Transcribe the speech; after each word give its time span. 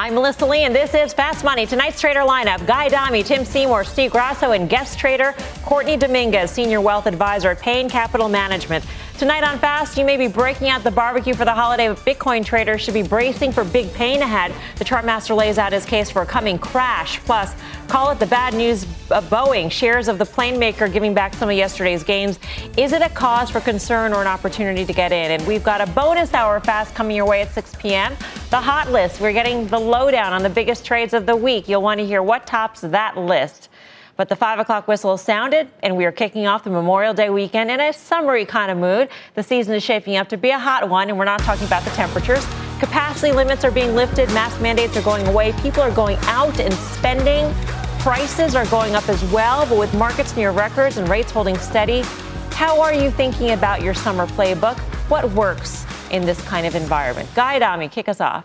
I'm 0.00 0.14
Melissa 0.14 0.46
Lee, 0.46 0.62
and 0.62 0.72
this 0.72 0.94
is 0.94 1.12
Fast 1.12 1.42
Money. 1.42 1.66
Tonight's 1.66 2.00
trader 2.00 2.20
lineup 2.20 2.64
Guy 2.68 2.86
Adami, 2.86 3.24
Tim 3.24 3.44
Seymour, 3.44 3.82
Steve 3.82 4.12
Grasso, 4.12 4.52
and 4.52 4.70
guest 4.70 4.96
trader 4.96 5.34
Courtney 5.64 5.96
Dominguez, 5.96 6.52
Senior 6.52 6.80
Wealth 6.80 7.06
Advisor 7.06 7.50
at 7.50 7.58
Payne 7.58 7.90
Capital 7.90 8.28
Management. 8.28 8.84
Tonight 9.18 9.42
on 9.42 9.58
Fast, 9.58 9.98
you 9.98 10.04
may 10.04 10.16
be 10.16 10.28
breaking 10.28 10.68
out 10.68 10.84
the 10.84 10.92
barbecue 10.92 11.34
for 11.34 11.44
the 11.44 11.52
holiday, 11.52 11.88
but 11.88 11.98
Bitcoin 12.04 12.44
traders 12.44 12.80
should 12.82 12.94
be 12.94 13.02
bracing 13.02 13.50
for 13.50 13.64
big 13.64 13.92
pain 13.92 14.22
ahead. 14.22 14.54
The 14.76 14.84
chartmaster 14.84 15.34
lays 15.34 15.58
out 15.58 15.72
his 15.72 15.84
case 15.84 16.08
for 16.08 16.22
a 16.22 16.26
coming 16.26 16.56
crash. 16.56 17.18
Plus, 17.24 17.52
call 17.88 18.12
it 18.12 18.20
the 18.20 18.26
bad 18.26 18.54
news 18.54 18.84
of 19.10 19.28
Boeing. 19.28 19.72
Shares 19.72 20.06
of 20.06 20.18
the 20.18 20.24
plane 20.24 20.56
maker 20.56 20.86
giving 20.86 21.14
back 21.14 21.34
some 21.34 21.50
of 21.50 21.56
yesterday's 21.56 22.04
gains. 22.04 22.38
Is 22.76 22.92
it 22.92 23.02
a 23.02 23.08
cause 23.08 23.50
for 23.50 23.58
concern 23.58 24.12
or 24.12 24.20
an 24.20 24.28
opportunity 24.28 24.84
to 24.84 24.92
get 24.92 25.10
in? 25.10 25.32
And 25.32 25.44
we've 25.48 25.64
got 25.64 25.80
a 25.80 25.90
bonus 25.90 26.32
hour 26.32 26.60
fast 26.60 26.94
coming 26.94 27.16
your 27.16 27.26
way 27.26 27.42
at 27.42 27.52
6 27.52 27.74
p.m. 27.74 28.14
The 28.50 28.60
hot 28.60 28.92
list. 28.92 29.20
We're 29.20 29.32
getting 29.32 29.66
the 29.66 29.80
lowdown 29.80 30.32
on 30.32 30.44
the 30.44 30.50
biggest 30.50 30.84
trades 30.84 31.12
of 31.12 31.26
the 31.26 31.34
week. 31.34 31.68
You'll 31.68 31.82
want 31.82 31.98
to 31.98 32.06
hear 32.06 32.22
what 32.22 32.46
tops 32.46 32.82
that 32.82 33.18
list. 33.18 33.68
But 34.18 34.28
the 34.28 34.34
five 34.34 34.58
o'clock 34.58 34.88
whistle 34.88 35.16
sounded, 35.16 35.68
and 35.80 35.96
we 35.96 36.04
are 36.04 36.10
kicking 36.10 36.48
off 36.48 36.64
the 36.64 36.70
Memorial 36.70 37.14
Day 37.14 37.30
weekend 37.30 37.70
in 37.70 37.78
a 37.78 37.92
summery 37.92 38.44
kind 38.44 38.68
of 38.68 38.76
mood. 38.76 39.10
The 39.36 39.44
season 39.44 39.76
is 39.76 39.84
shaping 39.84 40.16
up 40.16 40.28
to 40.30 40.36
be 40.36 40.50
a 40.50 40.58
hot 40.58 40.88
one, 40.88 41.08
and 41.08 41.16
we're 41.16 41.24
not 41.24 41.38
talking 41.38 41.68
about 41.68 41.84
the 41.84 41.90
temperatures. 41.90 42.44
Capacity 42.80 43.30
limits 43.30 43.64
are 43.64 43.70
being 43.70 43.94
lifted, 43.94 44.28
mask 44.30 44.60
mandates 44.60 44.96
are 44.96 45.02
going 45.02 45.24
away, 45.28 45.52
people 45.62 45.84
are 45.84 45.92
going 45.92 46.16
out 46.22 46.58
and 46.58 46.74
spending. 46.74 47.54
Prices 48.00 48.56
are 48.56 48.66
going 48.66 48.96
up 48.96 49.08
as 49.08 49.22
well, 49.26 49.64
but 49.66 49.78
with 49.78 49.94
markets 49.94 50.36
near 50.36 50.50
records 50.50 50.96
and 50.96 51.08
rates 51.08 51.30
holding 51.30 51.56
steady, 51.56 52.02
how 52.50 52.80
are 52.80 52.92
you 52.92 53.12
thinking 53.12 53.52
about 53.52 53.82
your 53.82 53.94
summer 53.94 54.26
playbook? 54.26 54.76
What 55.08 55.30
works 55.30 55.86
in 56.10 56.26
this 56.26 56.40
kind 56.42 56.66
of 56.66 56.74
environment? 56.74 57.28
Guy 57.36 57.54
Adami, 57.54 57.88
kick 57.88 58.08
us 58.08 58.20
off. 58.20 58.44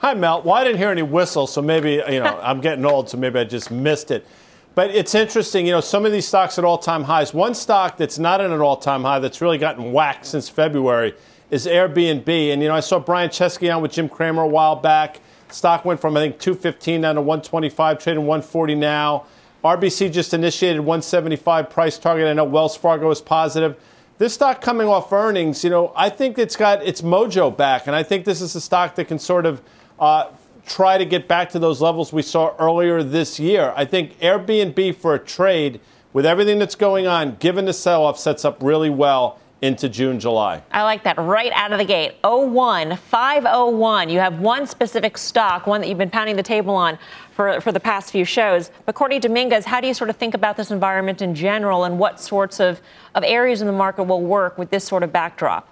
Hi, 0.00 0.12
Mel. 0.12 0.42
Well, 0.42 0.52
I 0.52 0.62
didn't 0.62 0.76
hear 0.76 0.90
any 0.90 1.02
whistle, 1.02 1.46
so 1.46 1.62
maybe, 1.62 2.02
you 2.10 2.20
know, 2.20 2.38
I'm 2.42 2.60
getting 2.60 2.84
old, 2.84 3.08
so 3.08 3.16
maybe 3.16 3.38
I 3.38 3.44
just 3.44 3.70
missed 3.70 4.10
it. 4.10 4.26
But 4.74 4.90
it's 4.90 5.14
interesting, 5.14 5.64
you 5.64 5.72
know, 5.72 5.80
some 5.80 6.04
of 6.04 6.12
these 6.12 6.28
stocks 6.28 6.58
at 6.58 6.66
all 6.66 6.76
time 6.76 7.04
highs. 7.04 7.32
One 7.32 7.54
stock 7.54 7.96
that's 7.96 8.18
not 8.18 8.42
at 8.42 8.50
an 8.50 8.60
all 8.60 8.76
time 8.76 9.04
high 9.04 9.20
that's 9.20 9.40
really 9.40 9.56
gotten 9.56 9.94
whacked 9.94 10.26
since 10.26 10.50
February 10.50 11.14
is 11.50 11.66
Airbnb. 11.66 12.28
And, 12.28 12.60
you 12.60 12.68
know, 12.68 12.74
I 12.74 12.80
saw 12.80 12.98
Brian 12.98 13.30
Chesky 13.30 13.74
on 13.74 13.80
with 13.80 13.92
Jim 13.92 14.06
Cramer 14.06 14.42
a 14.42 14.46
while 14.46 14.76
back. 14.76 15.20
Stock 15.50 15.86
went 15.86 15.98
from, 15.98 16.14
I 16.14 16.20
think, 16.20 16.38
215 16.40 17.00
down 17.00 17.14
to 17.14 17.22
125, 17.22 17.98
trading 17.98 18.26
140 18.26 18.74
now. 18.74 19.24
RBC 19.64 20.12
just 20.12 20.34
initiated 20.34 20.80
175 20.80 21.70
price 21.70 21.98
target. 21.98 22.28
I 22.28 22.34
know 22.34 22.44
Wells 22.44 22.76
Fargo 22.76 23.10
is 23.10 23.22
positive. 23.22 23.80
This 24.18 24.34
stock 24.34 24.60
coming 24.60 24.88
off 24.88 25.10
earnings, 25.10 25.64
you 25.64 25.70
know, 25.70 25.94
I 25.96 26.10
think 26.10 26.38
it's 26.38 26.56
got 26.56 26.82
its 26.86 27.00
mojo 27.00 27.56
back. 27.56 27.86
And 27.86 27.96
I 27.96 28.02
think 28.02 28.26
this 28.26 28.42
is 28.42 28.54
a 28.54 28.60
stock 28.60 28.94
that 28.96 29.06
can 29.06 29.18
sort 29.18 29.46
of 29.46 29.62
uh, 29.98 30.28
try 30.66 30.98
to 30.98 31.04
get 31.04 31.28
back 31.28 31.50
to 31.50 31.58
those 31.58 31.80
levels 31.80 32.12
we 32.12 32.22
saw 32.22 32.54
earlier 32.58 33.02
this 33.02 33.38
year. 33.38 33.72
I 33.76 33.84
think 33.84 34.18
Airbnb 34.20 34.96
for 34.96 35.14
a 35.14 35.18
trade, 35.18 35.80
with 36.12 36.26
everything 36.26 36.58
that's 36.58 36.74
going 36.74 37.06
on, 37.06 37.36
given 37.36 37.64
the 37.64 37.72
sell 37.72 38.04
off, 38.04 38.18
sets 38.18 38.44
up 38.44 38.62
really 38.62 38.90
well 38.90 39.38
into 39.62 39.88
June, 39.88 40.20
July. 40.20 40.62
I 40.70 40.82
like 40.82 41.02
that 41.04 41.18
right 41.18 41.50
out 41.54 41.72
of 41.72 41.78
the 41.78 41.84
gate. 41.84 42.16
01, 42.22 42.96
501. 42.96 44.08
You 44.10 44.18
have 44.18 44.38
one 44.38 44.66
specific 44.66 45.16
stock, 45.16 45.66
one 45.66 45.80
that 45.80 45.88
you've 45.88 45.98
been 45.98 46.10
pounding 46.10 46.36
the 46.36 46.42
table 46.42 46.74
on 46.74 46.98
for, 47.32 47.60
for 47.60 47.72
the 47.72 47.80
past 47.80 48.12
few 48.12 48.24
shows. 48.24 48.70
But 48.84 48.94
Courtney 48.94 49.18
Dominguez, 49.18 49.64
how 49.64 49.80
do 49.80 49.86
you 49.86 49.94
sort 49.94 50.10
of 50.10 50.16
think 50.16 50.34
about 50.34 50.56
this 50.56 50.70
environment 50.70 51.22
in 51.22 51.34
general 51.34 51.84
and 51.84 51.98
what 51.98 52.20
sorts 52.20 52.60
of, 52.60 52.80
of 53.14 53.24
areas 53.24 53.60
in 53.60 53.66
the 53.66 53.72
market 53.72 54.04
will 54.04 54.22
work 54.22 54.58
with 54.58 54.70
this 54.70 54.84
sort 54.84 55.02
of 55.02 55.12
backdrop? 55.12 55.68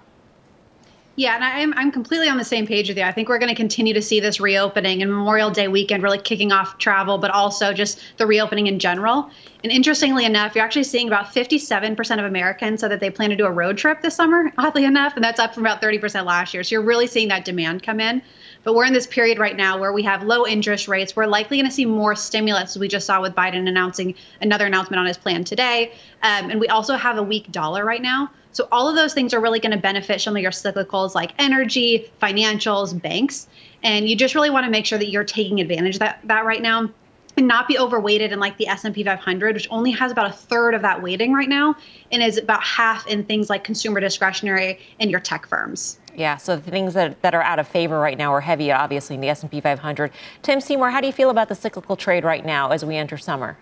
Yeah, 1.16 1.36
and 1.36 1.44
I'm, 1.44 1.72
I'm 1.74 1.92
completely 1.92 2.28
on 2.28 2.38
the 2.38 2.44
same 2.44 2.66
page 2.66 2.88
with 2.88 2.98
you. 2.98 3.04
I 3.04 3.12
think 3.12 3.28
we're 3.28 3.38
going 3.38 3.48
to 3.48 3.54
continue 3.54 3.94
to 3.94 4.02
see 4.02 4.18
this 4.18 4.40
reopening 4.40 5.00
and 5.00 5.12
Memorial 5.12 5.48
Day 5.48 5.68
weekend 5.68 6.02
really 6.02 6.18
kicking 6.18 6.50
off 6.50 6.78
travel, 6.78 7.18
but 7.18 7.30
also 7.30 7.72
just 7.72 8.00
the 8.16 8.26
reopening 8.26 8.66
in 8.66 8.80
general. 8.80 9.30
And 9.62 9.70
interestingly 9.70 10.24
enough, 10.24 10.56
you're 10.56 10.64
actually 10.64 10.84
seeing 10.84 11.06
about 11.06 11.26
57% 11.26 12.18
of 12.18 12.24
Americans 12.24 12.80
said 12.80 12.90
that 12.90 12.98
they 12.98 13.10
plan 13.10 13.30
to 13.30 13.36
do 13.36 13.46
a 13.46 13.50
road 13.50 13.78
trip 13.78 14.02
this 14.02 14.16
summer, 14.16 14.52
oddly 14.58 14.84
enough, 14.84 15.14
and 15.14 15.24
that's 15.24 15.38
up 15.38 15.54
from 15.54 15.64
about 15.64 15.80
30% 15.80 16.26
last 16.26 16.52
year. 16.52 16.64
So 16.64 16.74
you're 16.74 16.82
really 16.82 17.06
seeing 17.06 17.28
that 17.28 17.44
demand 17.44 17.84
come 17.84 18.00
in. 18.00 18.20
But 18.64 18.74
we're 18.74 18.86
in 18.86 18.92
this 18.92 19.06
period 19.06 19.38
right 19.38 19.56
now 19.56 19.78
where 19.78 19.92
we 19.92 20.02
have 20.02 20.22
low 20.22 20.46
interest 20.46 20.88
rates. 20.88 21.14
We're 21.14 21.26
likely 21.26 21.58
going 21.58 21.68
to 21.68 21.74
see 21.74 21.84
more 21.84 22.16
stimulus, 22.16 22.74
as 22.74 22.80
we 22.80 22.88
just 22.88 23.06
saw 23.06 23.20
with 23.20 23.34
Biden 23.34 23.68
announcing 23.68 24.14
another 24.40 24.66
announcement 24.66 24.98
on 24.98 25.06
his 25.06 25.18
plan 25.18 25.44
today. 25.44 25.92
Um, 26.22 26.50
and 26.50 26.58
we 26.58 26.68
also 26.68 26.96
have 26.96 27.18
a 27.18 27.22
weak 27.22 27.52
dollar 27.52 27.84
right 27.84 28.02
now. 28.02 28.30
So 28.52 28.68
all 28.72 28.88
of 28.88 28.96
those 28.96 29.12
things 29.14 29.34
are 29.34 29.40
really 29.40 29.60
going 29.60 29.72
to 29.72 29.78
benefit 29.78 30.20
some 30.20 30.36
of 30.36 30.42
your 30.42 30.52
cyclicals 30.52 31.14
like 31.14 31.32
energy, 31.38 32.10
financials, 32.22 33.00
banks. 33.00 33.48
And 33.82 34.08
you 34.08 34.16
just 34.16 34.34
really 34.34 34.50
want 34.50 34.64
to 34.64 34.70
make 34.70 34.86
sure 34.86 34.98
that 34.98 35.10
you're 35.10 35.24
taking 35.24 35.60
advantage 35.60 35.96
of 35.96 36.00
that, 36.00 36.20
that 36.24 36.44
right 36.44 36.62
now 36.62 36.90
and 37.36 37.46
not 37.46 37.68
be 37.68 37.78
overweighted 37.78 38.32
in 38.32 38.38
like 38.38 38.56
the 38.58 38.68
S&P 38.68 39.02
500 39.04 39.54
which 39.54 39.68
only 39.70 39.90
has 39.90 40.12
about 40.12 40.26
a 40.26 40.32
third 40.32 40.74
of 40.74 40.82
that 40.82 41.02
weighting 41.02 41.32
right 41.32 41.48
now 41.48 41.74
and 42.12 42.22
is 42.22 42.38
about 42.38 42.62
half 42.62 43.06
in 43.06 43.24
things 43.24 43.50
like 43.50 43.64
consumer 43.64 44.00
discretionary 44.00 44.78
and 45.00 45.10
your 45.10 45.20
tech 45.20 45.46
firms. 45.46 45.98
Yeah, 46.16 46.36
so 46.36 46.56
the 46.56 46.70
things 46.70 46.94
that, 46.94 47.20
that 47.22 47.34
are 47.34 47.42
out 47.42 47.58
of 47.58 47.66
favor 47.66 47.98
right 47.98 48.16
now 48.16 48.32
are 48.32 48.40
heavy, 48.40 48.70
obviously, 48.70 49.14
in 49.14 49.20
the 49.20 49.28
S&P 49.28 49.60
500. 49.60 50.12
Tim 50.42 50.60
Seymour, 50.60 50.90
how 50.90 51.00
do 51.00 51.08
you 51.08 51.12
feel 51.12 51.30
about 51.30 51.48
the 51.48 51.56
cyclical 51.56 51.96
trade 51.96 52.24
right 52.24 52.44
now 52.44 52.70
as 52.70 52.84
we 52.84 52.96
enter 52.96 53.18
summer? 53.18 53.56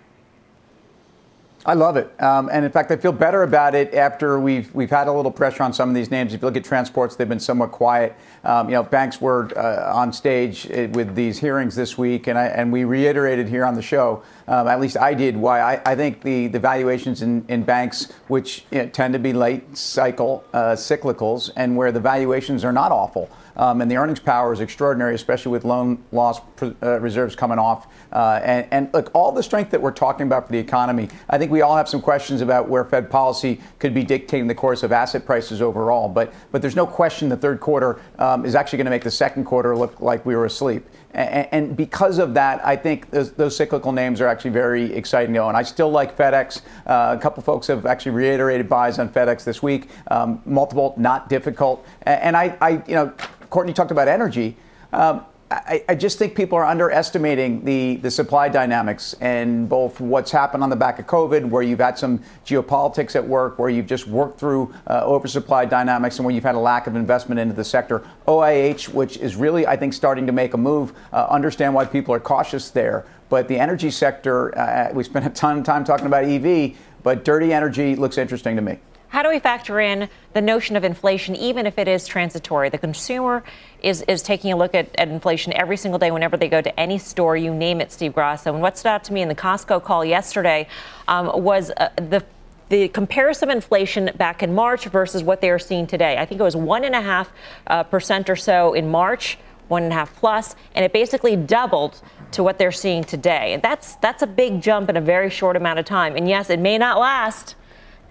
I 1.64 1.74
love 1.74 1.96
it, 1.96 2.10
um, 2.20 2.50
and 2.52 2.64
in 2.64 2.72
fact, 2.72 2.90
I 2.90 2.96
feel 2.96 3.12
better 3.12 3.44
about 3.44 3.76
it 3.76 3.94
after 3.94 4.40
we've 4.40 4.74
we've 4.74 4.90
had 4.90 5.06
a 5.06 5.12
little 5.12 5.30
pressure 5.30 5.62
on 5.62 5.72
some 5.72 5.88
of 5.88 5.94
these 5.94 6.10
names. 6.10 6.34
If 6.34 6.42
you 6.42 6.46
look 6.48 6.56
at 6.56 6.64
transports, 6.64 7.14
they've 7.14 7.28
been 7.28 7.38
somewhat 7.38 7.70
quiet. 7.70 8.16
Um, 8.42 8.68
you 8.68 8.74
know, 8.74 8.82
banks 8.82 9.20
were 9.20 9.48
uh, 9.56 9.94
on 9.94 10.12
stage 10.12 10.68
uh, 10.72 10.88
with 10.90 11.14
these 11.14 11.38
hearings 11.38 11.76
this 11.76 11.96
week, 11.96 12.26
and 12.26 12.36
I, 12.36 12.46
and 12.46 12.72
we 12.72 12.82
reiterated 12.82 13.48
here 13.48 13.64
on 13.64 13.76
the 13.76 13.82
show, 13.82 14.24
um, 14.48 14.66
at 14.66 14.80
least 14.80 14.96
I 14.96 15.14
did, 15.14 15.36
why 15.36 15.60
I, 15.60 15.92
I 15.92 15.94
think 15.94 16.22
the, 16.22 16.48
the 16.48 16.58
valuations 16.58 17.22
in, 17.22 17.44
in 17.46 17.62
banks, 17.62 18.10
which 18.26 18.64
you 18.72 18.78
know, 18.78 18.88
tend 18.88 19.12
to 19.12 19.20
be 19.20 19.32
late 19.32 19.76
cycle 19.76 20.42
uh, 20.52 20.72
cyclicals, 20.72 21.50
and 21.54 21.76
where 21.76 21.92
the 21.92 22.00
valuations 22.00 22.64
are 22.64 22.72
not 22.72 22.90
awful. 22.90 23.30
Um, 23.56 23.80
and 23.80 23.90
the 23.90 23.96
earnings 23.96 24.20
power 24.20 24.52
is 24.52 24.60
extraordinary, 24.60 25.14
especially 25.14 25.52
with 25.52 25.64
loan 25.64 26.02
loss 26.12 26.40
uh, 26.62 27.00
reserves 27.00 27.36
coming 27.36 27.58
off. 27.58 27.86
Uh, 28.12 28.40
and, 28.42 28.66
and, 28.70 28.94
look, 28.94 29.10
all 29.14 29.32
the 29.32 29.42
strength 29.42 29.70
that 29.70 29.80
we're 29.80 29.90
talking 29.90 30.26
about 30.26 30.46
for 30.46 30.52
the 30.52 30.58
economy, 30.58 31.08
I 31.28 31.38
think 31.38 31.50
we 31.50 31.62
all 31.62 31.76
have 31.76 31.88
some 31.88 32.00
questions 32.00 32.40
about 32.40 32.68
where 32.68 32.84
Fed 32.84 33.10
policy 33.10 33.60
could 33.78 33.94
be 33.94 34.04
dictating 34.04 34.46
the 34.46 34.54
course 34.54 34.82
of 34.82 34.92
asset 34.92 35.26
prices 35.26 35.62
overall. 35.62 36.08
But, 36.08 36.32
but 36.50 36.62
there's 36.62 36.76
no 36.76 36.86
question 36.86 37.28
the 37.28 37.36
third 37.36 37.60
quarter 37.60 38.00
um, 38.18 38.44
is 38.44 38.54
actually 38.54 38.78
going 38.78 38.86
to 38.86 38.90
make 38.90 39.04
the 39.04 39.10
second 39.10 39.44
quarter 39.44 39.76
look 39.76 40.00
like 40.00 40.24
we 40.24 40.36
were 40.36 40.46
asleep. 40.46 40.86
And, 41.14 41.76
because 41.76 42.18
of 42.18 42.34
that, 42.34 42.64
I 42.66 42.76
think 42.76 43.10
those, 43.10 43.32
those, 43.32 43.56
cyclical 43.56 43.92
names 43.92 44.20
are 44.20 44.26
actually 44.26 44.52
very 44.52 44.92
exciting 44.94 45.34
to 45.34 45.40
own. 45.40 45.54
I 45.54 45.62
still 45.62 45.90
like 45.90 46.16
FedEx. 46.16 46.62
Uh, 46.86 47.14
a 47.16 47.20
couple 47.20 47.42
folks 47.42 47.66
have 47.66 47.84
actually 47.84 48.12
reiterated 48.12 48.68
buys 48.68 48.98
on 48.98 49.10
FedEx 49.10 49.44
this 49.44 49.62
week. 49.62 49.88
Um, 50.10 50.40
multiple, 50.46 50.94
not 50.96 51.28
difficult. 51.28 51.86
And 52.02 52.36
I, 52.36 52.56
I, 52.60 52.70
you 52.86 52.94
know, 52.94 53.12
Courtney 53.50 53.74
talked 53.74 53.90
about 53.90 54.08
energy. 54.08 54.56
Um, 54.92 55.24
I, 55.52 55.84
I, 55.90 55.94
just 55.94 56.18
think 56.18 56.34
people 56.34 56.56
are 56.56 56.64
underestimating 56.64 57.64
the, 57.64 57.96
the 57.96 58.10
supply 58.10 58.48
dynamics 58.48 59.14
and 59.20 59.68
both 59.68 60.00
what's 60.00 60.30
happened 60.30 60.62
on 60.62 60.70
the 60.70 60.76
back 60.76 60.98
of 60.98 61.06
COVID, 61.06 61.48
where 61.48 61.62
you've 61.62 61.80
had 61.80 61.98
some 61.98 62.22
geopolitics 62.46 63.14
at 63.16 63.26
work, 63.26 63.58
where 63.58 63.68
you've 63.68 63.86
just 63.86 64.06
worked 64.06 64.40
through 64.40 64.74
uh, 64.86 65.02
oversupply 65.04 65.66
dynamics, 65.66 66.16
and 66.18 66.24
where 66.24 66.34
you've 66.34 66.44
had 66.44 66.54
a 66.54 66.58
lack 66.58 66.86
of 66.86 66.96
investment 66.96 67.38
into 67.38 67.54
the 67.54 67.64
sector. 67.64 68.02
OIH, 68.26 68.88
which 68.88 69.18
is 69.18 69.36
really, 69.36 69.66
I 69.66 69.76
think, 69.76 69.92
starting 69.92 70.26
to 70.26 70.32
make 70.32 70.54
a 70.54 70.58
move, 70.58 70.94
uh, 71.12 71.26
understand 71.28 71.74
why 71.74 71.84
people 71.84 72.14
are 72.14 72.20
cautious 72.20 72.70
there. 72.70 73.04
But 73.28 73.48
the 73.48 73.58
energy 73.58 73.90
sector, 73.90 74.56
uh, 74.58 74.90
we 74.94 75.04
spent 75.04 75.26
a 75.26 75.30
ton 75.30 75.58
of 75.58 75.64
time 75.64 75.84
talking 75.84 76.06
about 76.06 76.24
EV, 76.24 76.76
but 77.02 77.24
dirty 77.24 77.52
energy 77.52 77.94
looks 77.96 78.16
interesting 78.16 78.56
to 78.56 78.62
me. 78.62 78.78
How 79.12 79.22
do 79.22 79.28
we 79.28 79.40
factor 79.40 79.78
in 79.78 80.08
the 80.32 80.40
notion 80.40 80.74
of 80.74 80.84
inflation, 80.84 81.36
even 81.36 81.66
if 81.66 81.78
it 81.78 81.86
is 81.86 82.06
transitory? 82.06 82.70
The 82.70 82.78
consumer 82.78 83.44
is, 83.82 84.00
is 84.08 84.22
taking 84.22 84.54
a 84.54 84.56
look 84.56 84.74
at, 84.74 84.88
at 84.96 85.08
inflation 85.08 85.52
every 85.52 85.76
single 85.76 85.98
day 85.98 86.10
whenever 86.10 86.38
they 86.38 86.48
go 86.48 86.62
to 86.62 86.80
any 86.80 86.96
store, 86.96 87.36
you 87.36 87.52
name 87.52 87.82
it, 87.82 87.92
Steve 87.92 88.14
Grasso. 88.14 88.54
And 88.54 88.62
what 88.62 88.78
stood 88.78 88.88
out 88.88 89.04
to 89.04 89.12
me 89.12 89.20
in 89.20 89.28
the 89.28 89.34
Costco 89.34 89.84
call 89.84 90.02
yesterday 90.02 90.66
um, 91.08 91.42
was 91.42 91.70
uh, 91.76 91.90
the 91.96 92.24
the 92.70 92.88
comparison 92.88 93.50
of 93.50 93.54
inflation 93.54 94.10
back 94.16 94.42
in 94.42 94.54
March 94.54 94.86
versus 94.86 95.22
what 95.22 95.42
they 95.42 95.50
are 95.50 95.58
seeing 95.58 95.86
today. 95.86 96.16
I 96.16 96.24
think 96.24 96.40
it 96.40 96.44
was 96.44 96.56
one 96.56 96.82
and 96.82 96.94
a 96.94 97.02
half 97.02 97.30
uh, 97.66 97.82
percent 97.82 98.30
or 98.30 98.36
so 98.36 98.72
in 98.72 98.90
March 98.90 99.36
one 99.68 99.82
and 99.82 99.92
a 99.92 99.94
half 99.94 100.16
plus, 100.16 100.56
and 100.74 100.86
it 100.86 100.92
basically 100.94 101.36
doubled 101.36 102.00
to 102.30 102.42
what 102.42 102.56
they're 102.56 102.72
seeing 102.72 103.04
today. 103.04 103.52
And 103.52 103.62
that's 103.62 103.96
that's 103.96 104.22
a 104.22 104.26
big 104.26 104.62
jump 104.62 104.88
in 104.88 104.96
a 104.96 105.02
very 105.02 105.28
short 105.28 105.54
amount 105.54 105.80
of 105.80 105.84
time. 105.84 106.16
And 106.16 106.26
yes, 106.26 106.48
it 106.48 106.60
may 106.60 106.78
not 106.78 106.98
last. 106.98 107.56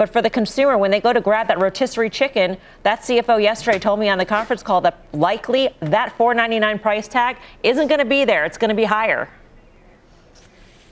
But 0.02 0.10
for 0.12 0.24
the 0.24 0.32
consumer, 0.32 0.80
when 0.80 0.90
they 0.90 1.00
go 1.00 1.14
to 1.14 1.22
grab 1.22 1.48
that 1.50 1.60
rotisserie 1.60 2.10
chicken, 2.10 2.58
that 2.82 3.02
CFO 3.02 3.40
yesterday 3.40 3.78
told 3.78 4.00
me 4.00 4.10
on 4.10 4.18
the 4.18 4.26
conference 4.26 4.64
call 4.64 4.82
that 4.82 4.98
likely 5.14 5.70
that 5.80 6.18
$4.99 6.18 6.82
price 6.82 7.08
tag 7.08 7.38
isn't 7.62 7.88
going 7.88 8.00
to 8.00 8.06
be 8.06 8.26
there. 8.26 8.44
It's 8.44 8.58
going 8.58 8.70
to 8.70 8.76
be 8.76 8.86
higher. 8.86 9.30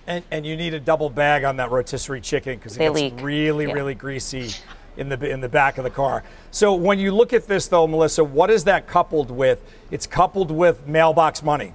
And, 0.06 0.24
and 0.30 0.46
you 0.46 0.56
need 0.56 0.76
a 0.76 0.80
double 0.80 1.10
bag 1.10 1.44
on 1.44 1.58
that 1.58 1.72
rotisserie 1.72 2.22
chicken 2.22 2.60
because 2.60 2.76
it 2.76 2.78
They 2.78 2.86
gets 2.86 2.96
leak. 3.02 3.14
really, 3.24 3.66
Yeah. 3.66 3.74
really 3.74 3.96
greasy 3.96 4.52
in 4.96 5.10
the 5.10 5.28
in 5.28 5.42
the 5.42 5.50
back 5.50 5.80
of 5.80 5.84
the 5.86 5.90
car. 5.90 6.24
So 6.52 6.76
when 6.76 7.00
you 7.00 7.12
look 7.12 7.34
at 7.34 7.48
this, 7.48 7.68
though, 7.68 7.88
Melissa, 7.88 8.24
what 8.24 8.52
is 8.52 8.66
that 8.66 8.86
coupled 8.86 9.32
with? 9.32 9.64
It's 9.90 10.06
coupled 10.06 10.52
with 10.52 10.86
mailbox 10.86 11.42
money. 11.42 11.74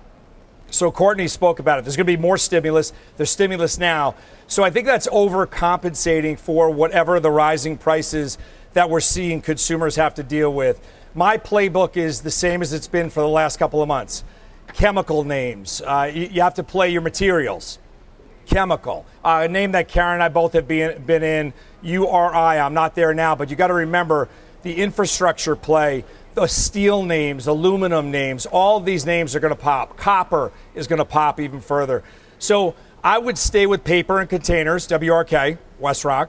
So 0.71 0.91
Courtney 0.91 1.29
spoke 1.29 1.59
about 1.59 1.79
it. 1.79 1.83
There's 1.83 1.97
going 1.97 2.07
to 2.07 2.17
be 2.17 2.21
more 2.21 2.37
stimulus. 2.39 2.93
There's 3.17 3.31
stimulus 3.31 3.79
now. 3.79 4.17
So 4.47 4.65
I 4.65 4.71
think 4.71 4.87
that's 4.87 5.07
overcompensating 5.09 6.39
for 6.39 6.71
whatever 6.71 7.21
the 7.21 7.31
rising 7.31 7.77
prices 7.77 8.39
that 8.73 8.91
we're 8.91 9.01
seeing 9.01 9.41
consumers 9.41 9.97
have 9.97 10.15
to 10.15 10.23
deal 10.23 10.53
with. 10.53 10.81
My 11.15 11.39
playbook 11.39 11.97
is 11.97 12.23
the 12.23 12.31
same 12.31 12.61
as 12.61 12.73
it's 12.73 12.89
been 12.89 13.09
for 13.09 13.21
the 13.21 13.29
last 13.29 13.57
couple 13.57 13.83
of 13.83 13.89
months. 13.89 14.25
Chemical 14.73 15.23
names. 15.23 15.81
Uh, 15.81 16.11
you, 16.13 16.27
you 16.27 16.43
have 16.43 16.55
to 16.55 16.65
play 16.65 16.91
your 16.91 17.03
materials 17.03 17.79
chemical. 18.47 19.07
Uh, 19.25 19.43
a 19.45 19.49
name 19.49 19.73
that 19.73 19.89
Karen 19.89 20.15
and 20.15 20.23
I 20.23 20.29
both 20.29 20.53
have 20.53 20.69
been, 20.69 21.03
been 21.03 21.23
in, 21.23 21.53
URI. 21.83 22.59
I'm 22.61 22.75
not 22.75 22.95
there 22.95 23.15
now, 23.15 23.35
but 23.35 23.51
you 23.51 23.57
got 23.57 23.69
to 23.69 23.75
remember 23.75 24.29
the 24.63 24.75
infrastructure 24.77 25.57
play, 25.57 26.05
the 26.35 26.47
steel 26.47 27.05
names, 27.05 27.47
aluminum 27.47 28.11
names, 28.11 28.47
all 28.47 28.81
these 28.81 29.07
names 29.07 29.35
are 29.35 29.41
going 29.41 29.55
to 29.55 29.61
pop. 29.61 29.97
Copper 29.97 30.53
is 30.75 30.87
going 30.87 30.99
to 30.99 31.05
pop 31.05 31.41
even 31.41 31.61
further. 31.61 32.03
So 32.39 32.75
I 33.03 33.19
would 33.19 33.39
stay 33.39 33.67
with 33.67 33.85
paper 33.85 34.21
and 34.21 34.29
containers, 34.29 34.87
WRK, 34.89 35.59
WestRock, 35.81 36.29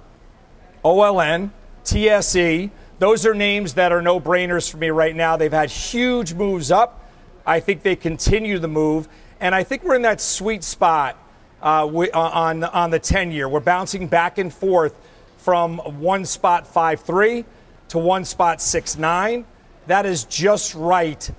OLN, 0.83 1.51
TSE. 1.83 2.71
Those 2.99 3.25
are 3.25 3.33
names 3.33 3.73
that 3.73 3.91
are 3.91 4.01
no 4.01 4.19
brainers 4.19 4.69
for 4.69 4.77
me 4.77 4.89
right 4.89 5.15
now. 5.15 5.37
They've 5.37 5.51
had 5.51 5.69
huge 5.69 6.33
moves 6.33 6.71
up. 6.71 7.01
I 7.45 7.59
think 7.59 7.83
they 7.83 7.95
continue 7.95 8.59
the 8.59 8.67
move. 8.67 9.07
And 9.39 9.53
I 9.53 9.63
think 9.63 9.83
we're 9.83 9.95
in 9.95 10.03
that 10.03 10.21
sweet 10.21 10.63
spot 10.63 11.17
uh, 11.61 11.87
uh, 11.87 12.09
on, 12.13 12.63
on 12.63 12.91
the 12.91 12.99
10 12.99 13.31
year. 13.31 13.49
We're 13.49 13.59
bouncing 13.59 14.07
back 14.07 14.37
and 14.37 14.53
forth 14.53 14.95
from 15.37 15.77
one 15.77 16.25
spot 16.25 16.67
5 16.67 16.99
3 17.01 17.45
to 17.89 17.97
one 17.97 18.25
spot 18.25 18.61
6 18.61 18.97
9. 18.97 19.45
That 19.87 20.05
is 20.05 20.25
just 20.25 20.75
right 20.75 21.29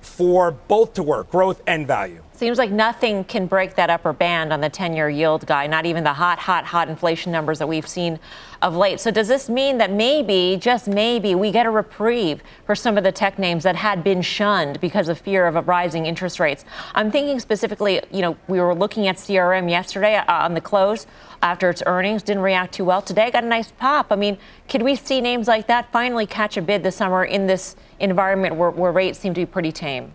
for 0.00 0.52
both 0.52 0.94
to 0.94 1.02
work, 1.02 1.30
growth 1.30 1.62
and 1.66 1.86
value. 1.86 2.22
Seems 2.36 2.58
like 2.58 2.70
nothing 2.70 3.24
can 3.24 3.46
break 3.46 3.76
that 3.76 3.88
upper 3.88 4.12
band 4.12 4.52
on 4.52 4.60
the 4.60 4.68
10 4.68 4.94
year 4.94 5.08
yield 5.08 5.46
guy, 5.46 5.66
not 5.66 5.86
even 5.86 6.04
the 6.04 6.12
hot, 6.12 6.38
hot, 6.38 6.66
hot 6.66 6.86
inflation 6.86 7.32
numbers 7.32 7.58
that 7.60 7.66
we've 7.66 7.88
seen 7.88 8.20
of 8.60 8.76
late. 8.76 9.00
So, 9.00 9.10
does 9.10 9.26
this 9.26 9.48
mean 9.48 9.78
that 9.78 9.90
maybe, 9.90 10.58
just 10.60 10.86
maybe, 10.86 11.34
we 11.34 11.50
get 11.50 11.64
a 11.64 11.70
reprieve 11.70 12.42
for 12.66 12.74
some 12.74 12.98
of 12.98 13.04
the 13.04 13.12
tech 13.12 13.38
names 13.38 13.62
that 13.62 13.76
had 13.76 14.04
been 14.04 14.20
shunned 14.20 14.82
because 14.82 15.08
of 15.08 15.18
fear 15.18 15.46
of 15.46 15.66
rising 15.66 16.04
interest 16.04 16.38
rates? 16.38 16.66
I'm 16.94 17.10
thinking 17.10 17.40
specifically, 17.40 18.02
you 18.10 18.20
know, 18.20 18.36
we 18.48 18.60
were 18.60 18.74
looking 18.74 19.06
at 19.06 19.16
CRM 19.16 19.70
yesterday 19.70 20.16
uh, 20.16 20.24
on 20.28 20.52
the 20.52 20.60
close 20.60 21.06
after 21.40 21.70
its 21.70 21.82
earnings, 21.86 22.22
didn't 22.22 22.42
react 22.42 22.74
too 22.74 22.84
well. 22.84 23.00
Today 23.00 23.30
got 23.30 23.44
a 23.44 23.48
nice 23.48 23.70
pop. 23.70 24.08
I 24.10 24.16
mean, 24.16 24.36
could 24.68 24.82
we 24.82 24.94
see 24.94 25.22
names 25.22 25.48
like 25.48 25.68
that 25.68 25.90
finally 25.90 26.26
catch 26.26 26.58
a 26.58 26.62
bid 26.62 26.82
this 26.82 26.96
summer 26.96 27.24
in 27.24 27.46
this 27.46 27.76
environment 27.98 28.56
where, 28.56 28.70
where 28.70 28.92
rates 28.92 29.18
seem 29.18 29.32
to 29.32 29.40
be 29.40 29.46
pretty 29.46 29.72
tame? 29.72 30.12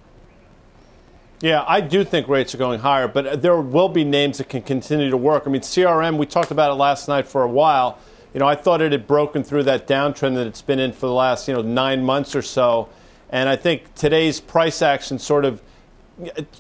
Yeah, 1.42 1.66
I 1.68 1.82
do 1.82 2.04
think 2.04 2.28
rates 2.28 2.54
are 2.54 2.60
going 2.60 2.82
higher, 2.82 3.08
but 3.08 3.42
there 3.42 3.60
will 3.60 3.90
be 3.90 4.04
names 4.04 4.38
that 4.38 4.48
can 4.48 4.62
continue 4.62 5.10
to 5.10 5.18
work. 5.18 5.44
I 5.48 5.50
mean, 5.50 5.62
CRM, 5.62 6.18
we 6.18 6.28
talked 6.28 6.52
about 6.52 6.70
it 6.70 6.76
last 6.76 7.08
night 7.08 7.28
for 7.28 7.42
a 7.42 7.50
while. 7.50 7.98
You 8.34 8.40
know, 8.40 8.48
I 8.48 8.54
thought 8.56 8.80
it 8.80 8.92
had 8.92 9.08
broken 9.08 9.44
through 9.44 9.64
that 9.64 9.88
downtrend 9.88 10.36
that 10.36 10.46
it's 10.46 10.62
been 10.62 10.80
in 10.80 10.94
for 10.94 11.08
the 11.08 11.14
last, 11.14 11.48
you 11.48 11.56
know, 11.56 11.64
nine 11.64 12.04
months 12.04 12.36
or 12.36 12.44
so. 12.44 12.90
And 13.32 13.50
I 13.50 13.56
think 13.56 13.96
today's 13.96 14.40
price 14.40 14.84
action 14.84 15.18
sort 15.18 15.46
of 15.46 15.62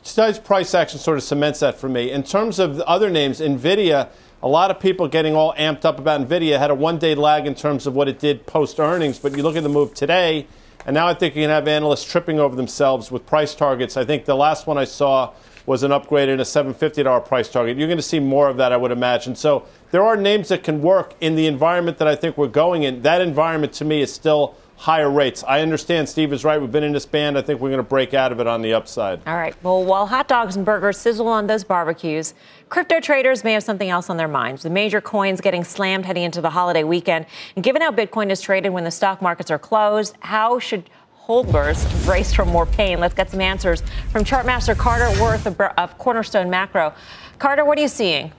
today's 0.03 0.39
price 0.39 0.73
action 0.73 0.97
sort 0.99 1.17
of 1.17 1.23
cements 1.23 1.59
that 1.59 1.77
for 1.77 1.87
me. 1.87 2.09
In 2.09 2.23
terms 2.23 2.57
of 2.57 2.79
other 2.81 3.11
names, 3.11 3.39
Nvidia, 3.39 4.09
a 4.41 4.47
lot 4.47 4.71
of 4.71 4.79
people 4.79 5.07
getting 5.07 5.35
all 5.35 5.53
amped 5.53 5.85
up 5.85 5.99
about 5.99 6.27
Nvidia 6.27 6.57
had 6.57 6.71
a 6.71 6.75
one-day 6.75 7.13
lag 7.13 7.45
in 7.45 7.53
terms 7.53 7.85
of 7.85 7.93
what 7.93 8.07
it 8.07 8.17
did 8.17 8.47
post 8.47 8.79
earnings, 8.79 9.19
but 9.19 9.37
you 9.37 9.43
look 9.43 9.55
at 9.55 9.61
the 9.61 9.69
move 9.69 9.93
today, 9.93 10.47
and 10.85 10.93
now 10.93 11.07
I 11.07 11.13
think 11.13 11.35
you 11.35 11.43
can 11.43 11.49
have 11.49 11.67
analysts 11.67 12.09
tripping 12.09 12.39
over 12.39 12.55
themselves 12.55 13.11
with 13.11 13.25
price 13.25 13.53
targets. 13.53 13.97
I 13.97 14.05
think 14.05 14.25
the 14.25 14.35
last 14.35 14.67
one 14.67 14.77
I 14.77 14.85
saw 14.85 15.33
was 15.65 15.83
an 15.83 15.91
upgrade 15.91 16.29
in 16.29 16.39
a 16.39 16.43
$750 16.43 17.25
price 17.25 17.49
target. 17.49 17.77
You're 17.77 17.87
going 17.87 17.97
to 17.97 18.03
see 18.03 18.19
more 18.19 18.49
of 18.49 18.57
that, 18.57 18.71
I 18.71 18.77
would 18.77 18.91
imagine. 18.91 19.35
So 19.35 19.65
there 19.91 20.03
are 20.03 20.17
names 20.17 20.49
that 20.49 20.63
can 20.63 20.81
work 20.81 21.13
in 21.21 21.35
the 21.35 21.45
environment 21.47 21.97
that 21.99 22.07
I 22.07 22.15
think 22.15 22.37
we're 22.37 22.47
going 22.47 22.83
in. 22.83 23.03
That 23.03 23.21
environment 23.21 23.73
to 23.73 23.85
me 23.85 24.01
is 24.01 24.11
still 24.11 24.55
higher 24.81 25.11
rates. 25.11 25.43
I 25.47 25.61
understand 25.61 26.09
Steve 26.09 26.33
is 26.33 26.43
right. 26.43 26.59
We've 26.59 26.71
been 26.71 26.83
in 26.83 26.91
this 26.91 27.05
band. 27.05 27.37
I 27.37 27.43
think 27.43 27.61
we're 27.61 27.69
going 27.69 27.77
to 27.77 27.87
break 27.87 28.15
out 28.15 28.31
of 28.31 28.39
it 28.39 28.47
on 28.47 28.63
the 28.63 28.73
upside. 28.73 29.21
All 29.27 29.35
right. 29.35 29.55
Well, 29.61 29.83
while 29.83 30.07
hot 30.07 30.27
dogs 30.27 30.55
and 30.55 30.65
burgers 30.65 30.97
sizzle 30.97 31.27
on 31.27 31.45
those 31.45 31.63
barbecues, 31.63 32.33
crypto 32.69 32.99
traders 32.99 33.43
may 33.43 33.53
have 33.53 33.61
something 33.61 33.91
else 33.91 34.09
on 34.09 34.17
their 34.17 34.27
minds. 34.27 34.63
The 34.63 34.71
major 34.71 34.99
coins 34.99 35.39
getting 35.39 35.63
slammed 35.63 36.07
heading 36.07 36.23
into 36.23 36.41
the 36.41 36.49
holiday 36.49 36.83
weekend. 36.83 37.27
And 37.55 37.63
given 37.63 37.83
how 37.83 37.91
Bitcoin 37.91 38.31
is 38.31 38.41
traded 38.41 38.73
when 38.73 38.83
the 38.83 38.89
stock 38.89 39.21
markets 39.21 39.51
are 39.51 39.59
closed, 39.59 40.15
how 40.21 40.57
should 40.57 40.89
holders 41.13 41.85
brace 42.03 42.33
for 42.33 42.43
more 42.43 42.65
pain? 42.65 42.99
Let's 42.99 43.13
get 43.13 43.29
some 43.29 43.39
answers 43.39 43.83
from 44.11 44.23
chartmaster 44.23 44.75
Carter 44.75 45.21
Worth 45.21 45.45
of, 45.77 45.97
Cornerstone 45.99 46.49
Macro. 46.49 46.91
Carter, 47.37 47.65
what 47.65 47.77
are 47.77 47.81
you 47.81 47.87
seeing? 47.87 48.31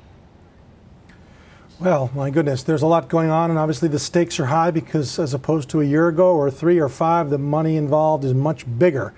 Well, 1.82 2.12
my 2.14 2.31
goodness, 2.31 2.62
there's 2.62 2.82
a 2.82 2.87
lot 2.87 3.08
going 3.08 3.31
on, 3.31 3.50
and 3.50 3.58
obviously 3.58 3.88
the 3.88 3.99
stakes 3.99 4.38
are 4.38 4.46
high 4.46 4.70
because, 4.70 5.19
as 5.19 5.34
opposed 5.34 5.69
to 5.70 5.81
a 5.81 5.84
year 5.84 6.06
ago 6.06 6.32
or 6.32 6.49
three 6.49 6.79
or 6.79 6.88
five, 6.88 7.29
the 7.29 7.38
money 7.38 7.76
involved 7.76 8.23
is 8.25 8.34
much 8.34 8.64
bigger. 8.79 9.12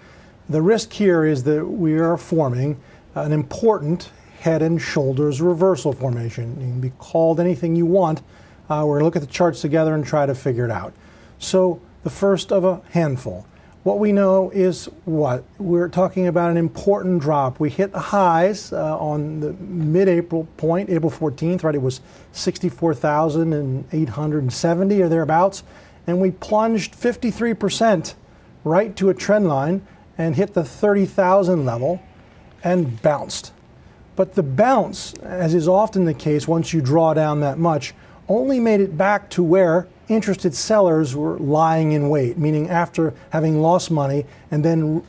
The 0.48 0.62
risk 0.62 0.90
here 0.94 1.26
is 1.26 1.44
that 1.44 1.66
we 1.66 1.98
are 1.98 2.16
forming 2.16 2.80
an 3.14 3.32
important 3.32 4.08
head 4.40 4.62
and 4.62 4.80
shoulders 4.80 5.42
reversal 5.42 5.92
formation. 5.92 6.58
You 6.58 6.68
can 6.68 6.80
be 6.80 6.92
called 6.96 7.38
anything 7.38 7.76
you 7.76 7.84
want. 7.84 8.20
Uh, 8.70 8.84
we're 8.86 8.94
going 8.94 9.00
to 9.00 9.04
look 9.04 9.16
at 9.16 9.20
the 9.20 9.28
charts 9.28 9.60
together 9.60 9.94
and 9.94 10.02
try 10.02 10.24
to 10.24 10.34
figure 10.34 10.64
it 10.64 10.70
out. 10.70 10.94
So, 11.38 11.82
the 12.02 12.08
first 12.08 12.50
of 12.50 12.64
a 12.64 12.80
handful. 12.92 13.46
What 13.84 13.98
we 13.98 14.12
know 14.12 14.50
is 14.50 14.86
what? 15.04 15.44
We're 15.58 15.90
talking 15.90 16.26
about 16.26 16.50
an 16.50 16.56
important 16.56 17.20
drop. 17.20 17.60
We 17.60 17.68
hit 17.68 17.92
the 17.92 18.00
highs 18.00 18.72
uh, 18.72 18.98
on 18.98 19.40
the 19.40 19.52
mid 19.52 20.08
April 20.08 20.48
point, 20.56 20.88
April 20.88 21.10
14th, 21.10 21.62
right? 21.62 21.74
It 21.74 21.82
was 21.82 22.00
64,870 22.32 25.02
or 25.02 25.08
thereabouts. 25.10 25.64
And 26.06 26.18
we 26.18 26.30
plunged 26.30 26.94
53% 26.94 28.14
right 28.64 28.96
to 28.96 29.10
a 29.10 29.14
trend 29.14 29.48
line 29.48 29.86
and 30.16 30.36
hit 30.36 30.54
the 30.54 30.64
30,000 30.64 31.66
level 31.66 32.02
and 32.62 33.02
bounced. 33.02 33.52
But 34.16 34.34
the 34.34 34.42
bounce, 34.42 35.12
as 35.22 35.52
is 35.52 35.68
often 35.68 36.06
the 36.06 36.14
case 36.14 36.48
once 36.48 36.72
you 36.72 36.80
draw 36.80 37.12
down 37.12 37.40
that 37.40 37.58
much, 37.58 37.92
only 38.30 38.60
made 38.60 38.80
it 38.80 38.96
back 38.96 39.28
to 39.30 39.42
where 39.42 39.88
interested 40.08 40.54
sellers 40.54 41.14
were 41.16 41.38
lying 41.38 41.92
in 41.92 42.08
wait, 42.08 42.38
meaning 42.38 42.68
after 42.68 43.14
having 43.30 43.60
lost 43.60 43.90
money 43.90 44.26
and 44.50 44.64
then 44.64 45.02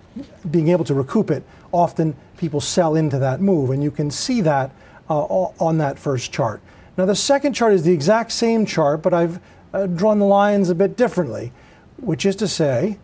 being 0.50 0.70
able 0.70 0.86
to 0.86 0.94
recoup 0.94 1.30
it, 1.32 1.44
often 1.72 2.16
people 2.38 2.62
sell 2.62 2.96
into 2.96 3.20
that 3.20 3.42
move. 3.42 3.70
And 3.70 3.84
you 3.84 3.92
can 3.92 4.10
see 4.10 4.42
that 4.42 4.72
uh, 5.10 5.24
on 5.24 5.78
that 5.80 6.00
first 6.00 6.32
chart. 6.32 6.62
Now, 6.98 7.06
the 7.06 7.16
second 7.16 7.54
chart 7.54 7.74
is 7.74 7.84
the 7.84 7.92
exact 7.92 8.32
same 8.32 8.66
chart, 8.66 9.02
but 9.02 9.14
I've 9.14 9.40
uh, 9.74 9.86
drawn 9.88 10.20
the 10.20 10.26
lines 10.26 10.70
a 10.70 10.76
bit 10.76 10.96
differently, 10.96 11.52
which 11.98 12.26
is 12.26 12.36
to 12.38 12.48
say, 12.48 12.98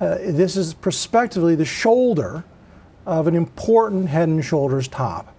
uh, 0.00 0.18
this 0.18 0.56
is 0.56 0.74
prospectively 0.74 1.54
the 1.54 1.64
shoulder 1.64 2.44
of 3.06 3.26
an 3.26 3.34
important 3.34 4.08
head 4.08 4.28
and 4.28 4.44
shoulders 4.44 4.86
top. 4.86 5.34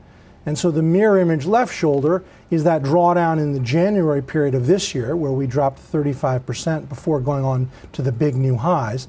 And 0.49 0.57
so 0.57 0.71
the 0.71 0.81
mirror 0.81 1.19
image 1.19 1.45
left 1.45 1.71
shoulder 1.71 2.23
is 2.49 2.63
that 2.63 2.81
drawdown 2.81 3.37
in 3.37 3.53
the 3.53 3.59
January 3.59 4.23
period 4.23 4.55
of 4.55 4.65
this 4.65 4.95
year, 4.95 5.15
where 5.15 5.31
we 5.31 5.45
dropped 5.45 5.79
35% 5.79 6.89
before 6.89 7.19
going 7.19 7.45
on 7.45 7.69
to 7.91 8.01
the 8.01 8.11
big 8.11 8.35
new 8.35 8.55
highs. 8.55 9.07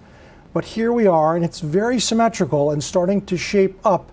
But 0.52 0.66
here 0.66 0.92
we 0.92 1.06
are, 1.06 1.34
and 1.34 1.42
it's 1.42 1.60
very 1.60 1.98
symmetrical 1.98 2.70
and 2.70 2.84
starting 2.84 3.24
to 3.24 3.38
shape 3.38 3.78
up 3.86 4.12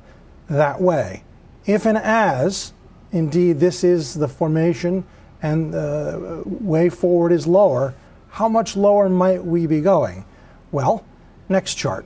that 0.50 0.80
way. 0.80 1.24
If 1.66 1.86
and 1.86 1.98
as, 1.98 2.72
indeed, 3.12 3.60
this 3.60 3.84
is 3.84 4.14
the 4.14 4.30
formation 4.30 5.04
and 5.42 5.74
the 5.74 6.44
way 6.46 6.88
forward 6.88 7.34
is 7.34 7.46
lower, 7.46 7.94
how 8.30 8.48
much 8.48 8.78
lower 8.78 9.10
might 9.10 9.44
we 9.44 9.68
be 9.68 9.82
going? 9.82 10.24
Well, 10.72 11.04
next 11.50 11.76
chart. 11.76 12.06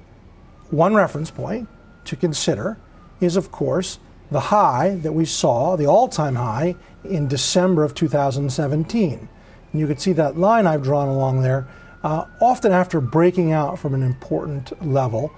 One 0.72 0.96
reference 0.96 1.30
point 1.30 1.70
to 2.06 2.16
consider 2.16 2.80
is, 3.20 3.36
of 3.36 3.52
course, 3.52 4.00
the 4.32 4.40
high 4.40 4.96
that 5.02 5.12
we 5.12 5.26
saw, 5.26 5.76
the 5.76 5.86
all 5.86 6.08
time 6.08 6.36
high, 6.36 6.76
in 7.04 7.28
December 7.28 7.84
of 7.84 7.94
2017. 7.94 9.30
And 9.72 9.80
you 9.80 9.88
can 9.88 9.98
see 9.98 10.14
that 10.14 10.38
line 10.38 10.66
I've 10.66 10.84
drawn 10.84 11.08
along 11.08 11.42
there. 11.42 11.68
Uh, 12.04 12.26
often, 12.40 12.72
after 12.72 13.00
breaking 13.00 13.52
out 13.52 13.78
from 13.78 13.94
an 13.94 14.02
important 14.02 14.86
level, 14.86 15.32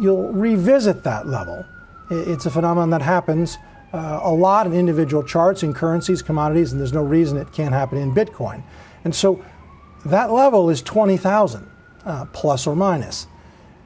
you'll 0.00 0.32
revisit 0.32 1.02
that 1.04 1.26
level. 1.26 1.64
It's 2.10 2.46
a 2.46 2.50
phenomenon 2.50 2.90
that 2.90 3.02
happens 3.02 3.58
uh, 3.92 4.20
a 4.22 4.32
lot 4.32 4.66
in 4.66 4.72
individual 4.72 5.22
charts, 5.22 5.62
in 5.62 5.74
currencies, 5.74 6.22
commodities, 6.22 6.72
and 6.72 6.80
there's 6.80 6.92
no 6.92 7.02
reason 7.02 7.36
it 7.36 7.52
can't 7.52 7.74
happen 7.74 7.98
in 7.98 8.14
Bitcoin. 8.14 8.62
And 9.04 9.14
so 9.14 9.44
that 10.04 10.30
level 10.30 10.70
is 10.70 10.82
20,000 10.82 11.68
uh, 12.04 12.24
plus 12.32 12.66
or 12.66 12.76
minus. 12.76 13.26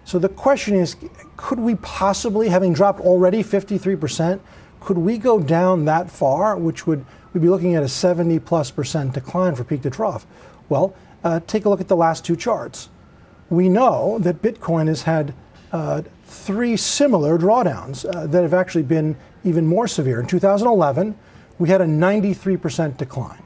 So 0.05 0.19
the 0.19 0.29
question 0.29 0.75
is 0.75 0.97
could 1.37 1.61
we 1.61 1.75
possibly, 1.77 2.49
having 2.49 2.73
dropped 2.73 3.01
already 3.01 3.43
53%, 3.43 4.41
could 4.81 4.99
we 4.99 5.19
go 5.19 5.41
down 5.41 5.85
that 5.85 6.11
far, 6.11 6.57
which 6.57 6.87
would 6.87 7.05
we'd 7.33 7.41
be 7.43 7.49
looking 7.49 7.77
at 7.77 7.83
a 7.83 7.89
70 7.89 8.39
plus 8.41 8.71
percent 8.71 9.13
decline 9.15 9.55
for 9.55 9.65
peak 9.65 9.83
to 9.83 9.91
trough? 9.91 10.27
Well, 10.69 10.95
uh, 11.23 11.41
take 11.47 11.65
a 11.65 11.69
look 11.69 11.81
at 11.81 11.89
the 11.89 11.97
last 11.97 12.25
two 12.25 12.37
charts. 12.37 12.89
We 13.51 13.69
know 13.69 14.19
that 14.21 14.43
Bitcoin 14.43 14.89
has 14.89 15.03
had 15.03 15.35
uh, 15.73 16.03
three 16.25 16.77
similar 16.77 17.39
drawdowns 17.39 18.05
uh, 18.05 18.27
that 18.27 18.43
have 18.43 18.55
actually 18.55 18.85
been 18.85 19.17
even 19.45 19.67
more 19.67 19.87
severe. 19.87 20.21
In 20.21 20.27
2011, 20.27 21.17
we 21.59 21.69
had 21.69 21.81
a 21.81 21.87
93% 21.87 22.97
decline. 22.97 23.43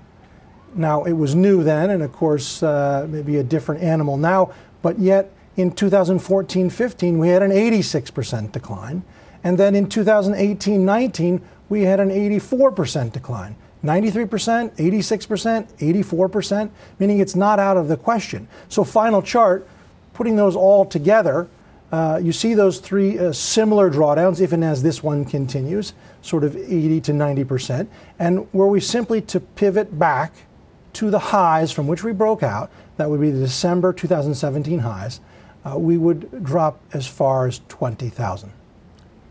Now, 0.74 1.04
it 1.04 1.12
was 1.12 1.34
new 1.34 1.62
then, 1.62 1.90
and 1.90 2.02
of 2.02 2.12
course, 2.12 2.62
uh, 2.62 3.06
maybe 3.08 3.36
a 3.36 3.42
different 3.42 3.82
animal 3.82 4.16
now, 4.16 4.52
but 4.82 4.98
yet 4.98 5.32
in 5.56 5.72
2014 5.72 6.70
15, 6.70 7.18
we 7.18 7.28
had 7.28 7.42
an 7.42 7.50
86% 7.50 8.52
decline. 8.52 9.02
And 9.42 9.58
then 9.58 9.74
in 9.74 9.88
2018 9.88 10.84
19, 10.84 11.42
we 11.68 11.82
had 11.82 12.00
an 12.00 12.10
84% 12.10 13.12
decline. 13.12 13.56
93%, 13.84 14.76
86%, 14.76 15.72
84%, 15.76 16.70
meaning 16.98 17.18
it's 17.18 17.36
not 17.36 17.58
out 17.58 17.76
of 17.76 17.88
the 17.88 17.98
question. 17.98 18.48
So, 18.70 18.82
final 18.82 19.20
chart, 19.20 19.68
putting 20.14 20.36
those 20.36 20.56
all 20.56 20.86
together, 20.86 21.48
uh, 21.92 22.18
you 22.22 22.32
see 22.32 22.54
those 22.54 22.80
three 22.80 23.18
uh, 23.18 23.32
similar 23.32 23.90
drawdowns, 23.90 24.40
if 24.40 24.52
and 24.52 24.64
as 24.64 24.82
this 24.82 25.02
one 25.02 25.24
continues, 25.24 25.92
sort 26.22 26.44
of 26.44 26.56
80 26.56 27.02
to 27.02 27.12
90%. 27.12 27.86
And 28.18 28.52
were 28.54 28.66
we 28.66 28.80
simply 28.80 29.20
to 29.22 29.38
pivot 29.38 29.98
back 29.98 30.32
to 30.94 31.10
the 31.10 31.18
highs 31.18 31.70
from 31.70 31.86
which 31.86 32.02
we 32.02 32.12
broke 32.12 32.42
out, 32.42 32.70
that 32.96 33.10
would 33.10 33.20
be 33.20 33.30
the 33.30 33.40
December 33.40 33.92
2017 33.92 34.78
highs, 34.78 35.20
uh, 35.64 35.78
we 35.78 35.96
would 35.96 36.44
drop 36.44 36.80
as 36.92 37.06
far 37.06 37.46
as 37.46 37.60
20,000. 37.68 38.52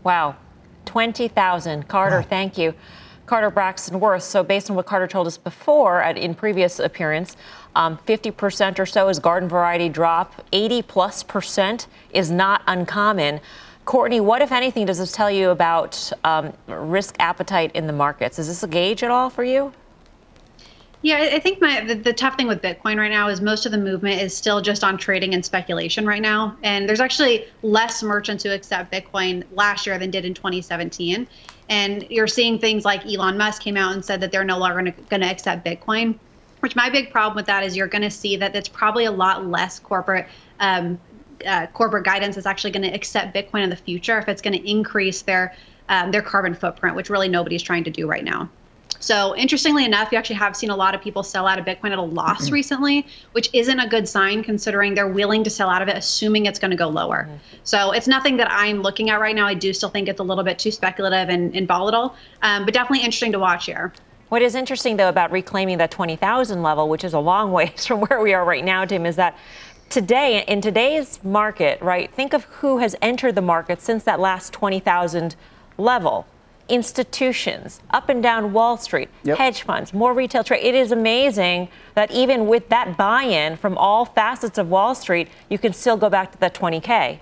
Wow. 0.02 0.36
20,000. 0.84 1.88
Carter, 1.88 2.18
wow. 2.18 2.26
thank 2.28 2.58
you. 2.58 2.74
Carter 3.26 3.50
Braxton 3.50 4.00
Worth. 4.00 4.22
So, 4.22 4.42
based 4.42 4.68
on 4.68 4.76
what 4.76 4.86
Carter 4.86 5.06
told 5.06 5.26
us 5.26 5.38
before 5.38 6.02
at, 6.02 6.18
in 6.18 6.34
previous 6.34 6.78
appearance, 6.78 7.36
um, 7.74 7.98
50% 8.06 8.78
or 8.78 8.86
so 8.86 9.08
is 9.08 9.18
garden 9.18 9.48
variety 9.48 9.88
drop. 9.88 10.44
80 10.52 10.82
plus 10.82 11.22
percent 11.22 11.86
is 12.10 12.30
not 12.30 12.62
uncommon. 12.66 13.40
Courtney, 13.84 14.20
what, 14.20 14.42
if 14.42 14.52
anything, 14.52 14.86
does 14.86 14.98
this 14.98 15.12
tell 15.12 15.30
you 15.30 15.50
about 15.50 16.12
um, 16.24 16.52
risk 16.66 17.16
appetite 17.18 17.70
in 17.74 17.86
the 17.86 17.92
markets? 17.92 18.38
Is 18.38 18.48
this 18.48 18.62
a 18.62 18.68
gauge 18.68 19.02
at 19.02 19.10
all 19.10 19.30
for 19.30 19.44
you? 19.44 19.72
Yeah, 21.04 21.18
I 21.18 21.38
think 21.38 21.60
my 21.60 21.84
the, 21.84 21.96
the, 21.96 22.14
tough 22.14 22.38
thing 22.38 22.46
with 22.46 22.62
Bitcoin 22.62 22.96
right 22.96 23.10
now 23.10 23.28
is 23.28 23.42
most 23.42 23.66
of 23.66 23.72
the 23.72 23.78
movement 23.78 24.22
is 24.22 24.34
still 24.34 24.62
just 24.62 24.82
on 24.82 24.96
trading 24.96 25.34
and 25.34 25.44
speculation 25.44 26.06
right 26.06 26.22
now. 26.22 26.56
And 26.62 26.88
there's 26.88 26.98
actually 26.98 27.44
less 27.60 28.02
merchants 28.02 28.42
who 28.42 28.50
accept 28.50 28.90
Bitcoin 28.90 29.44
last 29.52 29.86
year 29.86 29.98
than 29.98 30.10
did 30.10 30.24
in 30.24 30.32
2017. 30.32 31.26
And 31.68 32.06
you're 32.08 32.26
seeing 32.26 32.58
things 32.58 32.86
like 32.86 33.04
Elon 33.04 33.36
Musk 33.36 33.60
came 33.60 33.76
out 33.76 33.92
and 33.92 34.02
said 34.02 34.22
that 34.22 34.32
they're 34.32 34.44
no 34.44 34.56
longer 34.56 34.94
going 35.10 35.20
to 35.20 35.30
accept 35.30 35.62
Bitcoin. 35.62 36.18
Which 36.60 36.74
my 36.74 36.88
big 36.88 37.10
problem 37.10 37.36
with 37.36 37.44
that 37.46 37.62
is 37.64 37.76
you're 37.76 37.86
going 37.86 38.00
to 38.00 38.10
see 38.10 38.38
that 38.38 38.56
it's 38.56 38.70
probably 38.70 39.04
a 39.04 39.12
lot 39.12 39.46
less 39.46 39.78
corporate 39.78 40.26
um, 40.60 40.98
uh, 41.44 41.66
corporate 41.74 42.06
guidance 42.06 42.38
is 42.38 42.46
actually 42.46 42.70
going 42.70 42.90
to 42.90 42.94
accept 42.94 43.34
Bitcoin 43.34 43.62
in 43.62 43.68
the 43.68 43.76
future 43.76 44.16
if 44.16 44.26
it's 44.26 44.40
going 44.40 44.58
to 44.58 44.70
increase 44.70 45.20
their 45.20 45.54
um, 45.90 46.12
their 46.12 46.22
carbon 46.22 46.54
footprint, 46.54 46.96
which 46.96 47.10
really 47.10 47.28
nobody's 47.28 47.62
trying 47.62 47.84
to 47.84 47.90
do 47.90 48.06
right 48.06 48.24
now. 48.24 48.48
So 49.04 49.36
interestingly 49.36 49.84
enough, 49.84 50.10
you 50.10 50.16
actually 50.16 50.36
have 50.36 50.56
seen 50.56 50.70
a 50.70 50.76
lot 50.76 50.94
of 50.94 51.02
people 51.02 51.22
sell 51.22 51.46
out 51.46 51.58
of 51.58 51.66
Bitcoin 51.66 51.92
at 51.92 51.98
a 51.98 52.02
loss 52.02 52.46
mm-hmm. 52.46 52.54
recently, 52.54 53.06
which 53.32 53.50
isn't 53.52 53.78
a 53.78 53.86
good 53.86 54.08
sign 54.08 54.42
considering 54.42 54.94
they're 54.94 55.06
willing 55.06 55.44
to 55.44 55.50
sell 55.50 55.68
out 55.68 55.82
of 55.82 55.88
it, 55.88 55.96
assuming 55.98 56.46
it's 56.46 56.58
going 56.58 56.70
to 56.70 56.76
go 56.76 56.88
lower. 56.88 57.24
Mm-hmm. 57.28 57.36
So 57.64 57.92
it's 57.92 58.08
nothing 58.08 58.38
that 58.38 58.50
I'm 58.50 58.80
looking 58.80 59.10
at 59.10 59.20
right 59.20 59.36
now. 59.36 59.46
I 59.46 59.52
do 59.52 59.74
still 59.74 59.90
think 59.90 60.08
it's 60.08 60.20
a 60.20 60.22
little 60.22 60.42
bit 60.42 60.58
too 60.58 60.70
speculative 60.70 61.28
and, 61.28 61.54
and 61.54 61.68
volatile, 61.68 62.16
um, 62.40 62.64
but 62.64 62.72
definitely 62.72 63.04
interesting 63.04 63.32
to 63.32 63.38
watch 63.38 63.66
here. 63.66 63.92
What 64.30 64.40
is 64.40 64.54
interesting, 64.54 64.96
though, 64.96 65.10
about 65.10 65.30
reclaiming 65.30 65.76
that 65.78 65.90
20,000 65.90 66.62
level, 66.62 66.88
which 66.88 67.04
is 67.04 67.12
a 67.12 67.18
long 67.18 67.52
ways 67.52 67.84
from 67.86 68.00
where 68.00 68.22
we 68.22 68.32
are 68.32 68.42
right 68.42 68.64
now, 68.64 68.86
Tim, 68.86 69.04
is 69.04 69.16
that 69.16 69.36
today, 69.90 70.44
in 70.48 70.62
today's 70.62 71.22
market, 71.22 71.78
right, 71.82 72.10
think 72.10 72.32
of 72.32 72.44
who 72.44 72.78
has 72.78 72.96
entered 73.02 73.34
the 73.34 73.42
market 73.42 73.82
since 73.82 74.02
that 74.04 74.18
last 74.18 74.54
20,000 74.54 75.36
level. 75.76 76.26
Institutions, 76.68 77.80
up 77.90 78.08
and 78.08 78.22
down 78.22 78.52
Wall 78.52 78.76
Street, 78.76 79.08
yep. 79.22 79.38
hedge 79.38 79.62
funds, 79.62 79.92
more 79.92 80.14
retail 80.14 80.42
trade. 80.44 80.64
It 80.64 80.74
is 80.74 80.92
amazing 80.92 81.68
that 81.94 82.10
even 82.10 82.46
with 82.46 82.68
that 82.70 82.96
buy 82.96 83.24
in 83.24 83.56
from 83.56 83.76
all 83.76 84.04
facets 84.04 84.58
of 84.58 84.70
Wall 84.70 84.94
Street, 84.94 85.28
you 85.48 85.58
can 85.58 85.72
still 85.72 85.96
go 85.96 86.08
back 86.08 86.32
to 86.32 86.38
that 86.38 86.54
20K. 86.54 87.18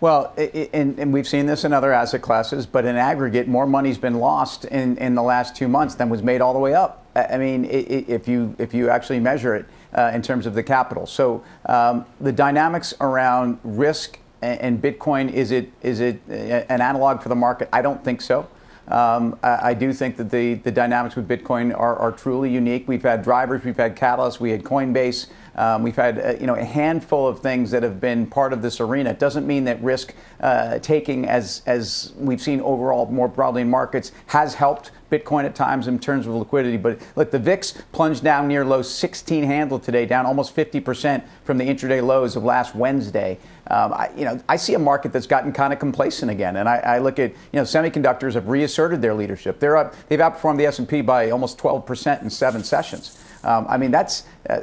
Well, 0.00 0.32
and, 0.36 0.96
and, 0.98 1.12
we've 1.12 1.26
seen 1.26 1.46
this 1.46 1.64
in 1.64 1.72
other 1.72 1.92
asset 1.92 2.22
classes, 2.22 2.66
but 2.66 2.84
in 2.84 2.94
aggregate, 2.94 3.48
more 3.48 3.66
money's 3.66 3.98
been 3.98 4.14
lost 4.14 4.64
in, 4.66 4.96
in 4.98 5.16
the 5.16 5.22
last 5.22 5.56
two 5.56 5.66
months 5.66 5.96
than 5.96 6.08
was 6.08 6.22
made 6.22 6.40
all 6.40 6.52
the 6.52 6.60
way 6.60 6.72
up. 6.72 7.04
I 7.16 7.36
mean, 7.36 7.64
if 7.64 8.28
you 8.28 8.54
if 8.58 8.72
you 8.72 8.90
actually 8.90 9.18
measure 9.18 9.56
it 9.56 9.66
uh, 9.92 10.12
in 10.14 10.22
terms 10.22 10.46
of 10.46 10.54
the 10.54 10.62
capital, 10.62 11.04
so 11.04 11.42
um, 11.66 12.06
the 12.20 12.30
dynamics 12.30 12.94
around 13.00 13.58
risk 13.64 14.20
and 14.42 14.80
Bitcoin 14.80 15.32
is 15.32 15.50
it 15.50 15.70
is 15.82 16.00
it 16.00 16.20
an 16.28 16.80
analog 16.80 17.22
for 17.22 17.28
the 17.28 17.36
market? 17.36 17.68
I 17.72 17.82
don't 17.82 18.02
think 18.04 18.20
so. 18.20 18.48
Um, 18.88 19.38
I, 19.42 19.70
I, 19.70 19.74
do 19.74 19.92
think 19.92 20.16
that 20.16 20.30
the, 20.30 20.54
the 20.54 20.70
dynamics 20.70 21.14
with 21.14 21.28
Bitcoin 21.28 21.78
are, 21.78 21.96
are 21.96 22.10
truly 22.10 22.50
unique. 22.50 22.88
We've 22.88 23.02
had 23.02 23.22
drivers, 23.22 23.62
we've 23.62 23.76
had 23.76 23.94
catalysts, 23.94 24.40
we 24.40 24.50
had 24.50 24.64
Coinbase, 24.64 25.26
um, 25.56 25.82
we've 25.82 25.96
had 25.96 26.18
uh, 26.18 26.40
you 26.40 26.46
know 26.46 26.54
a 26.54 26.64
handful 26.64 27.26
of 27.26 27.40
things 27.40 27.70
that 27.72 27.82
have 27.82 28.00
been 28.00 28.26
part 28.26 28.54
of 28.54 28.62
this 28.62 28.80
arena. 28.80 29.10
It 29.10 29.18
doesn't 29.18 29.46
mean 29.46 29.64
that 29.64 29.82
risk 29.82 30.14
uh, 30.40 30.78
taking, 30.78 31.26
as 31.26 31.60
as 31.66 32.14
we've 32.16 32.40
seen 32.40 32.62
overall 32.62 33.06
more 33.06 33.28
broadly 33.28 33.60
in 33.60 33.68
markets, 33.68 34.12
has 34.28 34.54
helped 34.54 34.90
Bitcoin 35.10 35.44
at 35.44 35.54
times 35.54 35.88
in 35.88 35.98
terms 35.98 36.26
of 36.26 36.34
liquidity. 36.34 36.76
But 36.76 37.00
look, 37.16 37.30
the 37.30 37.38
VIX 37.38 37.82
plunged 37.92 38.22
down 38.22 38.48
near 38.48 38.64
low 38.64 38.82
16 38.82 39.44
handle 39.44 39.78
today, 39.78 40.06
down 40.06 40.26
almost 40.26 40.54
50% 40.54 41.22
from 41.44 41.58
the 41.58 41.64
intraday 41.64 42.04
lows 42.04 42.36
of 42.36 42.44
last 42.44 42.74
Wednesday. 42.74 43.38
Um, 43.70 43.92
I, 43.92 44.10
you 44.16 44.24
know, 44.24 44.40
I 44.48 44.56
see 44.56 44.74
a 44.74 44.78
market 44.78 45.12
that's 45.12 45.26
gotten 45.26 45.52
kind 45.52 45.72
of 45.72 45.78
complacent 45.78 46.30
again, 46.30 46.56
and 46.56 46.68
I, 46.68 46.76
I, 46.78 46.98
look 46.98 47.18
at 47.18 47.30
you 47.30 47.36
know 47.54 47.62
semiconductors 47.62 48.32
have 48.32 48.48
reasserted 48.48 49.02
their 49.02 49.12
leadership. 49.12 49.60
They're 49.60 49.76
up, 49.76 49.94
they've 50.08 50.18
outperformed 50.18 50.56
the 50.56 50.64
S&P 50.64 51.02
by 51.02 51.30
almost 51.30 51.58
12% 51.58 52.22
in 52.22 52.30
seven 52.30 52.64
sessions. 52.64 53.22
Um, 53.44 53.66
I 53.68 53.76
mean, 53.76 53.90
that's 53.90 54.24
uh, 54.48 54.60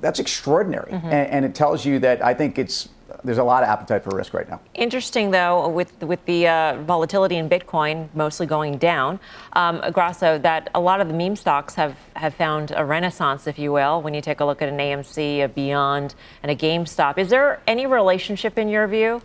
that's 0.00 0.18
extraordinary, 0.18 0.90
mm-hmm. 0.90 1.06
and, 1.06 1.30
and, 1.30 1.44
it 1.44 1.54
tells 1.54 1.86
you 1.86 1.98
that 2.00 2.22
I 2.22 2.34
think 2.34 2.58
it's 2.58 2.88
there's 3.24 3.38
a 3.38 3.44
lot 3.44 3.62
of 3.62 3.68
appetite 3.68 4.04
for 4.04 4.14
risk 4.14 4.32
right 4.32 4.48
now. 4.48 4.60
Interesting, 4.74 5.30
though, 5.30 5.68
with 5.68 6.02
with 6.02 6.24
the 6.24 6.46
uh, 6.46 6.82
volatility 6.82 7.36
in 7.36 7.48
Bitcoin 7.48 8.08
mostly 8.14 8.46
going 8.46 8.78
down, 8.78 9.18
um, 9.54 9.82
Grasso, 9.92 10.38
that 10.38 10.70
a 10.74 10.80
lot 10.80 11.00
of 11.00 11.08
the 11.08 11.14
meme 11.14 11.36
stocks 11.36 11.74
have 11.74 11.96
have 12.14 12.34
found 12.34 12.72
a 12.76 12.84
renaissance, 12.84 13.46
if 13.46 13.58
you 13.58 13.72
will. 13.72 14.02
When 14.02 14.14
you 14.14 14.20
take 14.20 14.40
a 14.40 14.44
look 14.44 14.62
at 14.62 14.68
an 14.68 14.78
AMC, 14.78 15.44
a 15.44 15.48
Beyond, 15.48 16.14
and 16.42 16.52
a 16.52 16.56
GameStop, 16.56 17.18
is 17.18 17.28
there 17.28 17.60
any 17.66 17.86
relationship 17.86 18.58
in 18.58 18.68
your 18.68 18.86
view? 18.86 19.20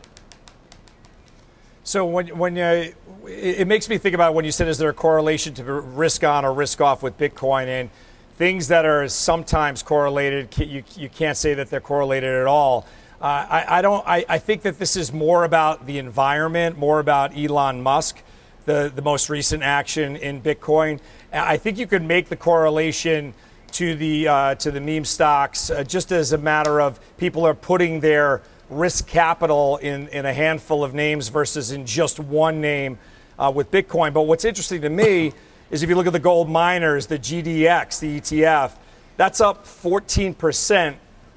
So 1.83 2.05
when 2.05 2.27
when 2.38 2.55
you, 2.55 2.93
it 3.27 3.67
makes 3.67 3.89
me 3.89 3.97
think 3.97 4.15
about 4.15 4.33
when 4.33 4.45
you 4.45 4.51
said, 4.51 4.67
is 4.67 4.77
there 4.77 4.89
a 4.89 4.93
correlation 4.93 5.53
to 5.55 5.63
risk 5.63 6.23
on 6.23 6.45
or 6.45 6.53
risk 6.53 6.81
off 6.81 7.03
with 7.03 7.17
Bitcoin 7.17 7.67
and 7.67 7.89
things 8.35 8.67
that 8.69 8.85
are 8.85 9.07
sometimes 9.07 9.83
correlated, 9.83 10.57
you, 10.57 10.83
you 10.95 11.09
can't 11.09 11.38
say 11.38 11.53
that 11.53 11.69
they're 11.69 11.79
correlated 11.79 12.33
at 12.33 12.47
all. 12.47 12.88
I, 13.23 13.77
I, 13.77 13.81
don't. 13.81 14.05
I, 14.05 14.25
I 14.27 14.37
think 14.37 14.63
that 14.63 14.79
this 14.79 14.97
is 14.97 15.13
more 15.13 15.45
about 15.45 15.85
the 15.85 15.97
environment, 15.97 16.77
more 16.77 16.99
about 16.99 17.37
Elon 17.37 17.81
Musk, 17.81 18.21
the, 18.65 18.91
the 18.93 19.01
most 19.01 19.29
recent 19.29 19.63
action 19.63 20.17
in 20.17 20.41
Bitcoin. 20.41 20.99
I 21.31 21.55
think 21.55 21.77
you 21.77 21.87
could 21.87 22.03
make 22.03 22.27
the 22.27 22.35
correlation 22.35 23.33
to 23.71 23.95
the 23.95 24.27
uh, 24.27 24.55
to 24.55 24.71
the 24.71 24.81
meme 24.81 25.05
stocks 25.05 25.69
uh, 25.69 25.83
just 25.83 26.11
as 26.11 26.33
a 26.33 26.37
matter 26.37 26.81
of 26.81 26.99
people 27.17 27.45
are 27.47 27.55
putting 27.55 28.01
their 28.01 28.41
risk 28.69 29.07
capital 29.07 29.77
in, 29.77 30.09
in 30.09 30.25
a 30.25 30.33
handful 30.33 30.83
of 30.83 30.93
names 30.93 31.29
versus 31.29 31.71
in 31.71 31.85
just 31.85 32.19
one 32.19 32.59
name 32.59 32.99
uh, 33.39 33.51
with 33.53 33.71
Bitcoin. 33.71 34.13
But 34.13 34.23
what's 34.23 34.45
interesting 34.45 34.81
to 34.81 34.89
me 34.89 35.33
is 35.71 35.81
if 35.81 35.89
you 35.89 35.95
look 35.95 36.07
at 36.07 36.13
the 36.13 36.19
gold 36.19 36.49
miners, 36.49 37.07
the 37.07 37.17
GDX, 37.17 37.99
the 37.99 38.19
ETF, 38.19 38.73
that's 39.15 39.41
up 39.41 39.65
14% 39.65 40.95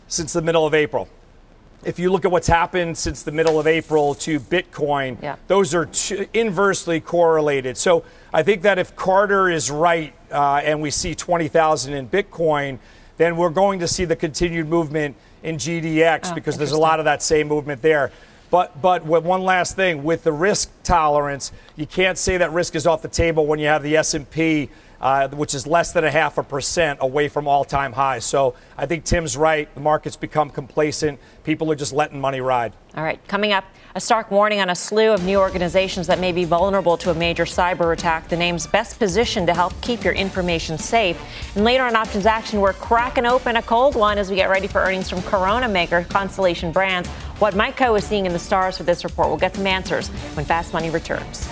since 0.09 0.33
the 0.33 0.43
middle 0.43 0.67
of 0.67 0.75
April. 0.75 1.09
If 1.85 1.99
you 1.99 2.11
look 2.11 2.25
at 2.25 2.31
what's 2.31 2.49
happened 2.49 2.99
since 2.99 3.23
the 3.23 3.31
middle 3.31 3.61
of 3.61 3.67
April 3.67 4.15
to 4.17 4.41
Bitcoin, 4.41 5.23
yeah. 5.23 5.37
those 5.47 5.75
are 5.75 5.87
t- 5.87 6.27
inversely 6.33 7.01
correlated. 7.01 7.77
So 7.77 8.05
I 8.33 8.43
think 8.43 8.63
that 8.63 8.79
if 8.79 8.97
Carter 8.97 9.49
is 9.49 9.71
right 9.71 10.13
uh, 10.33 10.61
and 10.65 10.83
we 10.83 10.91
see 10.91 11.15
20,000 11.15 11.95
in 11.95 12.09
Bitcoin, 12.09 12.79
then 13.19 13.37
we're 13.37 13.51
going 13.51 13.81
to 13.81 13.89
see 13.89 14.05
the 14.05 14.17
continued 14.17 14.69
movement 14.69 15.17
in 15.43 15.57
GDX 15.57 16.33
Oh, 16.33 16.35
because 16.35 16.59
there's 16.59 16.73
a 16.73 16.79
lot 16.79 16.99
of 16.99 17.05
that 17.05 17.23
same 17.23 17.49
movement 17.49 17.83
there. 17.83 18.11
But 18.51 18.81
but 18.81 19.05
one 19.05 19.43
last 19.43 19.75
thing 19.75 20.05
with 20.05 20.23
the 20.23 20.33
risk 20.33 20.71
tolerance, 20.85 21.53
you 21.75 21.87
can't 21.87 22.17
say 22.17 22.37
that 22.37 22.53
risk 22.53 22.75
is 22.77 22.87
off 22.87 23.03
the 23.03 23.09
table 23.09 23.47
when 23.47 23.59
you 23.59 23.67
have 23.67 23.83
the 23.83 23.97
S&P, 23.97 24.71
uh, 25.01 25.29
which 25.29 25.55
is 25.55 25.67
less 25.67 25.93
than 25.93 26.05
a 26.05 26.11
half 26.11 26.39
a 26.39 26.43
percent 26.43 26.99
away 27.03 27.29
from 27.29 27.47
all-time 27.47 27.93
highs. 27.93 28.25
So 28.25 28.55
I 28.77 28.87
think 28.87 29.05
Tim's 29.05 29.37
right. 29.37 29.73
The 29.75 29.81
market's 29.81 30.17
become 30.17 30.51
complacent. 30.51 31.19
People 31.45 31.71
are 31.71 31.77
just 31.77 31.93
letting 31.93 32.21
money 32.21 32.41
ride. 32.41 32.73
All 32.97 33.05
right, 33.05 33.21
coming 33.29 33.53
up, 33.53 33.65
a 33.95 34.01
stark 34.01 34.31
warning 34.31 34.61
on 34.61 34.71
a 34.71 34.75
slew 34.75 35.11
of 35.11 35.23
new 35.25 35.39
organizations 35.39 36.07
that 36.07 36.19
may 36.19 36.33
be 36.33 36.45
vulnerable 36.45 36.97
to 36.97 37.11
a 37.11 37.15
major 37.15 37.45
cyber 37.45 37.93
attack. 37.93 38.29
The 38.29 38.37
names 38.37 38.67
best 38.67 38.99
positioned 38.99 39.47
to 39.49 39.55
help 39.55 39.79
keep 39.83 40.03
your 40.03 40.15
information 40.15 40.79
safe. 40.79 41.21
And 41.55 41.65
later 41.65 41.85
on 41.85 41.95
Options 41.95 42.25
Action, 42.25 42.61
we're 42.61 42.73
cracking 42.73 43.27
open 43.27 43.57
a 43.57 43.63
cold 43.63 43.97
one 43.97 44.17
as 44.17 44.31
we 44.31 44.37
get 44.37 44.49
ready 44.49 44.67
for 44.67 44.81
earnings 44.81 45.11
from 45.11 45.21
Corona 45.23 45.69
maker 45.69 46.05
Constellation 46.09 46.73
Brands. 46.73 47.09
What 47.39 47.55
Mike 47.55 47.77
Khouw 47.77 47.99
is 47.99 48.05
seeing 48.05 48.25
in 48.25 48.33
the 48.33 48.39
stars 48.39 48.79
for 48.79 48.85
this 48.85 49.05
report. 49.05 49.29
We'll 49.29 49.37
get 49.37 49.55
some 49.55 49.67
answers 49.67 50.09
when 50.09 50.47
Fast 50.47 50.73
Money 50.73 50.89
returns. 50.89 51.47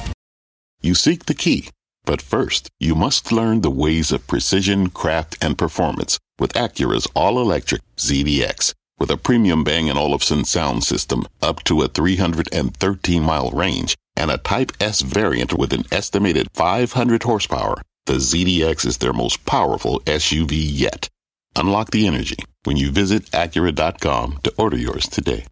You 0.80 0.94
seek 0.94 1.26
the 1.26 1.34
key, 1.34 1.68
but 2.04 2.20
first, 2.20 2.70
you 2.78 2.94
must 2.94 3.32
learn 3.32 3.60
the 3.60 3.70
ways 3.70 4.12
of 4.12 4.26
precision, 4.26 4.90
craft, 4.90 5.36
and 5.42 5.56
performance 5.56 6.18
with 6.38 6.52
Acura's 6.52 7.06
all 7.14 7.40
electric 7.40 7.82
ZDX. 7.96 8.74
With 8.98 9.10
a 9.10 9.16
premium 9.16 9.64
Bang 9.64 9.90
& 9.90 9.96
Olufsen 9.96 10.44
sound 10.44 10.84
system 10.84 11.26
up 11.42 11.64
to 11.64 11.82
a 11.82 11.88
313 11.88 13.22
mile 13.22 13.50
range 13.50 13.96
and 14.16 14.30
a 14.30 14.38
Type 14.38 14.72
S 14.80 15.00
variant 15.00 15.52
with 15.52 15.72
an 15.72 15.84
estimated 15.90 16.48
500 16.52 17.22
horsepower, 17.22 17.82
the 18.06 18.14
ZDX 18.14 18.86
is 18.86 18.98
their 18.98 19.12
most 19.12 19.44
powerful 19.46 20.00
SUV 20.00 20.52
yet. 20.52 21.08
Unlock 21.56 21.90
the 21.90 22.06
energy 22.06 22.36
when 22.64 22.76
you 22.76 22.90
visit 22.90 23.24
Acura.com 23.32 24.40
to 24.42 24.52
order 24.58 24.76
yours 24.76 25.08
today. 25.08 25.46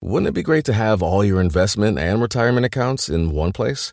Wouldn't 0.00 0.28
it 0.28 0.34
be 0.34 0.42
great 0.42 0.64
to 0.66 0.72
have 0.72 1.02
all 1.02 1.24
your 1.24 1.40
investment 1.40 1.98
and 1.98 2.20
retirement 2.20 2.66
accounts 2.66 3.08
in 3.08 3.32
one 3.32 3.52
place? 3.52 3.92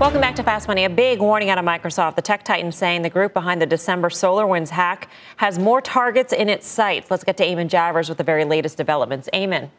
Welcome 0.00 0.20
back 0.20 0.34
to 0.34 0.42
Fast 0.42 0.66
Money. 0.66 0.84
A 0.84 0.90
big 0.90 1.20
warning 1.20 1.50
out 1.50 1.58
of 1.58 1.64
Microsoft. 1.64 2.16
The 2.16 2.22
tech 2.22 2.44
titan 2.44 2.72
saying 2.72 3.02
the 3.02 3.10
group 3.10 3.32
behind 3.32 3.62
the 3.62 3.66
December 3.66 4.08
SolarWinds 4.08 4.70
hack 4.70 5.08
has 5.36 5.56
more 5.56 5.80
targets 5.80 6.32
in 6.32 6.48
its 6.48 6.66
sights. 6.66 7.12
Let's 7.12 7.22
get 7.22 7.36
to 7.36 7.46
Eamon 7.46 7.68
Javers 7.68 8.08
with 8.08 8.18
the 8.18 8.24
very 8.24 8.44
latest 8.44 8.76
developments. 8.76 9.28
Eamon. 9.32 9.70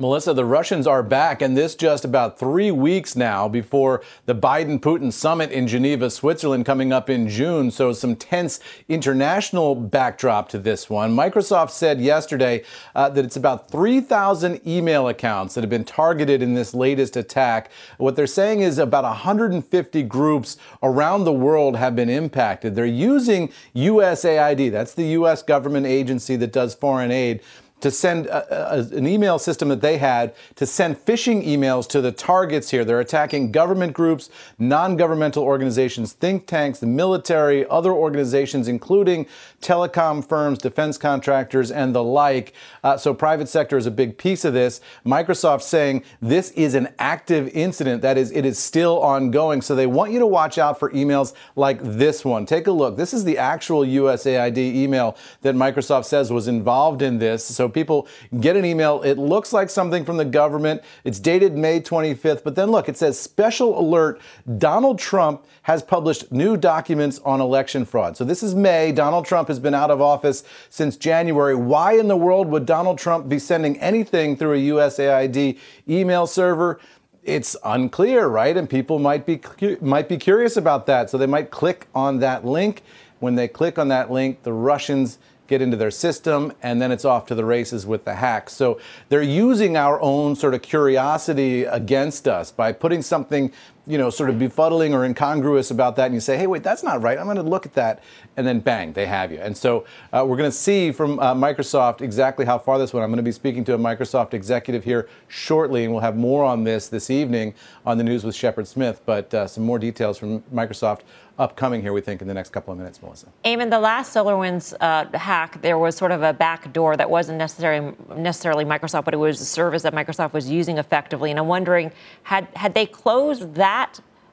Melissa, 0.00 0.32
the 0.32 0.46
Russians 0.46 0.86
are 0.86 1.02
back, 1.02 1.42
and 1.42 1.54
this 1.54 1.74
just 1.74 2.06
about 2.06 2.38
three 2.38 2.70
weeks 2.70 3.16
now 3.16 3.46
before 3.48 4.02
the 4.24 4.34
Biden 4.34 4.80
Putin 4.80 5.12
summit 5.12 5.50
in 5.50 5.68
Geneva, 5.68 6.08
Switzerland, 6.08 6.64
coming 6.64 6.90
up 6.90 7.10
in 7.10 7.28
June. 7.28 7.70
So, 7.70 7.92
some 7.92 8.16
tense 8.16 8.60
international 8.88 9.74
backdrop 9.74 10.48
to 10.48 10.58
this 10.58 10.88
one. 10.88 11.14
Microsoft 11.14 11.68
said 11.68 12.00
yesterday 12.00 12.64
uh, 12.94 13.10
that 13.10 13.26
it's 13.26 13.36
about 13.36 13.70
3,000 13.70 14.66
email 14.66 15.06
accounts 15.06 15.54
that 15.54 15.60
have 15.60 15.68
been 15.68 15.84
targeted 15.84 16.40
in 16.40 16.54
this 16.54 16.72
latest 16.72 17.14
attack. 17.14 17.70
What 17.98 18.16
they're 18.16 18.26
saying 18.26 18.60
is 18.60 18.78
about 18.78 19.04
150 19.04 20.02
groups 20.04 20.56
around 20.82 21.24
the 21.24 21.32
world 21.34 21.76
have 21.76 21.94
been 21.94 22.08
impacted. 22.08 22.74
They're 22.74 22.86
using 22.86 23.52
USAID, 23.76 24.72
that's 24.72 24.94
the 24.94 25.08
U.S. 25.08 25.42
government 25.42 25.84
agency 25.84 26.36
that 26.36 26.52
does 26.54 26.74
foreign 26.74 27.10
aid 27.10 27.42
to 27.80 27.90
send 27.90 28.26
a, 28.26 28.74
a, 28.74 28.78
an 28.96 29.06
email 29.06 29.38
system 29.38 29.68
that 29.68 29.80
they 29.80 29.98
had 29.98 30.34
to 30.56 30.66
send 30.66 30.96
phishing 31.04 31.46
emails 31.46 31.88
to 31.88 32.00
the 32.00 32.12
targets 32.12 32.70
here. 32.70 32.84
They're 32.84 33.00
attacking 33.00 33.52
government 33.52 33.92
groups, 33.92 34.30
non 34.58 34.96
governmental 34.96 35.42
organizations, 35.42 36.12
think 36.12 36.46
tanks, 36.46 36.78
the 36.78 36.86
military, 36.86 37.66
other 37.68 37.92
organizations, 37.92 38.68
including 38.68 39.26
telecom 39.60 40.26
firms, 40.26 40.58
defense 40.58 40.98
contractors, 40.98 41.70
and 41.70 41.94
the 41.94 42.02
like. 42.02 42.52
Uh, 42.84 42.96
so, 42.96 43.14
private 43.14 43.48
sector 43.48 43.76
is 43.76 43.86
a 43.86 43.90
big 43.90 44.18
piece 44.18 44.44
of 44.44 44.52
this. 44.52 44.80
Microsoft 45.04 45.62
saying 45.62 46.02
this 46.20 46.50
is 46.52 46.74
an 46.74 46.88
active 46.98 47.48
incident. 47.48 48.02
That 48.02 48.18
is, 48.18 48.30
it 48.32 48.44
is 48.44 48.58
still 48.58 49.00
ongoing. 49.00 49.62
So, 49.62 49.74
they 49.74 49.86
want 49.86 50.12
you 50.12 50.18
to 50.18 50.26
watch 50.26 50.58
out 50.58 50.78
for 50.78 50.90
emails 50.90 51.34
like 51.56 51.80
this 51.82 52.24
one. 52.24 52.46
Take 52.46 52.66
a 52.66 52.72
look. 52.72 52.96
This 52.96 53.14
is 53.14 53.24
the 53.24 53.38
actual 53.38 53.82
USAID 53.82 54.58
email 54.58 55.16
that 55.42 55.54
Microsoft 55.54 56.04
says 56.04 56.32
was 56.32 56.48
involved 56.48 57.02
in 57.02 57.18
this. 57.18 57.44
So, 57.44 57.69
people 57.70 58.08
get 58.40 58.56
an 58.56 58.64
email. 58.64 59.02
It 59.02 59.18
looks 59.18 59.52
like 59.52 59.70
something 59.70 60.04
from 60.04 60.16
the 60.16 60.24
government. 60.24 60.82
It's 61.04 61.18
dated 61.18 61.56
May 61.56 61.80
25th. 61.80 62.42
But 62.44 62.54
then 62.54 62.70
look, 62.70 62.88
it 62.88 62.96
says 62.96 63.18
special 63.18 63.78
alert 63.78 64.20
Donald 64.58 64.98
Trump 64.98 65.44
has 65.62 65.82
published 65.82 66.32
new 66.32 66.56
documents 66.56 67.18
on 67.24 67.40
election 67.40 67.84
fraud. 67.84 68.16
So 68.16 68.24
this 68.24 68.42
is 68.42 68.54
May. 68.54 68.92
Donald 68.92 69.24
Trump 69.24 69.48
has 69.48 69.58
been 69.58 69.74
out 69.74 69.90
of 69.90 70.00
office 70.00 70.44
since 70.68 70.96
January. 70.96 71.54
Why 71.54 71.92
in 71.92 72.08
the 72.08 72.16
world 72.16 72.48
would 72.48 72.66
Donald 72.66 72.98
Trump 72.98 73.28
be 73.28 73.38
sending 73.38 73.78
anything 73.78 74.36
through 74.36 74.54
a 74.54 74.58
USAID 74.58 75.58
email 75.88 76.26
server? 76.26 76.80
It's 77.22 77.56
unclear, 77.64 78.28
right? 78.28 78.56
And 78.56 78.68
people 78.68 78.98
might 78.98 79.26
be 79.26 79.40
might 79.80 80.08
be 80.08 80.16
curious 80.16 80.56
about 80.56 80.86
that. 80.86 81.10
So 81.10 81.18
they 81.18 81.26
might 81.26 81.50
click 81.50 81.86
on 81.94 82.20
that 82.20 82.44
link. 82.44 82.82
When 83.18 83.34
they 83.34 83.48
click 83.48 83.78
on 83.78 83.88
that 83.88 84.10
link, 84.10 84.42
the 84.42 84.52
Russians 84.54 85.18
get 85.50 85.60
into 85.60 85.76
their 85.76 85.90
system, 85.90 86.52
and 86.62 86.80
then 86.80 86.92
it's 86.92 87.04
off 87.04 87.26
to 87.26 87.34
the 87.34 87.44
races 87.44 87.84
with 87.84 88.04
the 88.04 88.14
hack. 88.14 88.48
So 88.48 88.80
they're 89.08 89.20
using 89.20 89.76
our 89.76 90.00
own 90.00 90.36
sort 90.36 90.54
of 90.54 90.62
curiosity 90.62 91.64
against 91.64 92.28
us 92.28 92.52
by 92.52 92.72
putting 92.72 93.02
something, 93.02 93.52
you 93.90 93.98
know, 93.98 94.10
sort 94.10 94.30
of 94.30 94.36
befuddling 94.36 94.92
or 94.92 95.04
incongruous 95.04 95.70
about 95.70 95.96
that, 95.96 96.06
and 96.06 96.14
you 96.14 96.20
say, 96.20 96.36
hey, 96.36 96.46
wait, 96.46 96.62
that's 96.62 96.82
not 96.82 97.02
right. 97.02 97.18
I'm 97.18 97.24
going 97.24 97.36
to 97.36 97.42
look 97.42 97.66
at 97.66 97.74
that, 97.74 98.02
and 98.36 98.46
then 98.46 98.60
bang, 98.60 98.92
they 98.92 99.06
have 99.06 99.32
you. 99.32 99.38
And 99.38 99.56
so 99.56 99.84
uh, 100.12 100.24
we're 100.26 100.36
going 100.36 100.50
to 100.50 100.56
see 100.56 100.92
from 100.92 101.18
uh, 101.18 101.34
Microsoft 101.34 102.00
exactly 102.00 102.46
how 102.46 102.58
far 102.58 102.78
this 102.78 102.92
went. 102.92 103.02
I'm 103.04 103.10
going 103.10 103.16
to 103.16 103.22
be 103.22 103.32
speaking 103.32 103.64
to 103.64 103.74
a 103.74 103.78
Microsoft 103.78 104.32
executive 104.32 104.84
here 104.84 105.08
shortly, 105.28 105.84
and 105.84 105.92
we'll 105.92 106.02
have 106.02 106.16
more 106.16 106.44
on 106.44 106.64
this 106.64 106.88
this 106.88 107.10
evening 107.10 107.54
on 107.84 107.98
the 107.98 108.04
news 108.04 108.24
with 108.24 108.34
Shepard 108.34 108.68
Smith. 108.68 109.02
But 109.04 109.34
uh, 109.34 109.46
some 109.46 109.64
more 109.64 109.78
details 109.78 110.18
from 110.18 110.42
Microsoft 110.54 111.00
upcoming 111.40 111.80
here, 111.80 111.94
we 111.94 112.02
think, 112.02 112.20
in 112.20 112.28
the 112.28 112.34
next 112.34 112.50
couple 112.50 112.70
of 112.70 112.78
minutes, 112.78 113.00
Melissa. 113.00 113.26
Eamon, 113.46 113.70
the 113.70 113.80
last 113.80 114.14
SolarWinds 114.14 114.74
uh, 114.80 115.16
hack, 115.16 115.62
there 115.62 115.78
was 115.78 115.96
sort 115.96 116.12
of 116.12 116.22
a 116.22 116.34
back 116.34 116.70
door 116.74 116.96
that 116.98 117.08
wasn't 117.08 117.38
necessarily 117.38 117.94
necessarily 118.14 118.64
Microsoft, 118.64 119.06
but 119.06 119.14
it 119.14 119.16
was 119.16 119.40
a 119.40 119.44
service 119.44 119.82
that 119.82 119.94
Microsoft 119.94 120.34
was 120.34 120.50
using 120.50 120.76
effectively. 120.76 121.30
And 121.30 121.38
I'm 121.40 121.48
wondering, 121.48 121.92
had 122.24 122.46
had 122.54 122.74
they 122.74 122.84
closed 122.84 123.54
that 123.54 123.79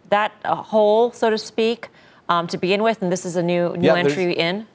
that 0.09 0.31
uh, 0.45 0.55
hole, 0.55 1.11
so 1.11 1.29
to 1.29 1.37
speak, 1.37 1.89
um, 2.29 2.47
to 2.47 2.57
begin 2.57 2.81
with, 2.83 3.01
and 3.01 3.11
this 3.11 3.25
is 3.25 3.35
a 3.35 3.43
new 3.43 3.75
new 3.77 3.87
Yeah, 3.87 4.03
entry 4.03 4.33
in? 4.33 4.65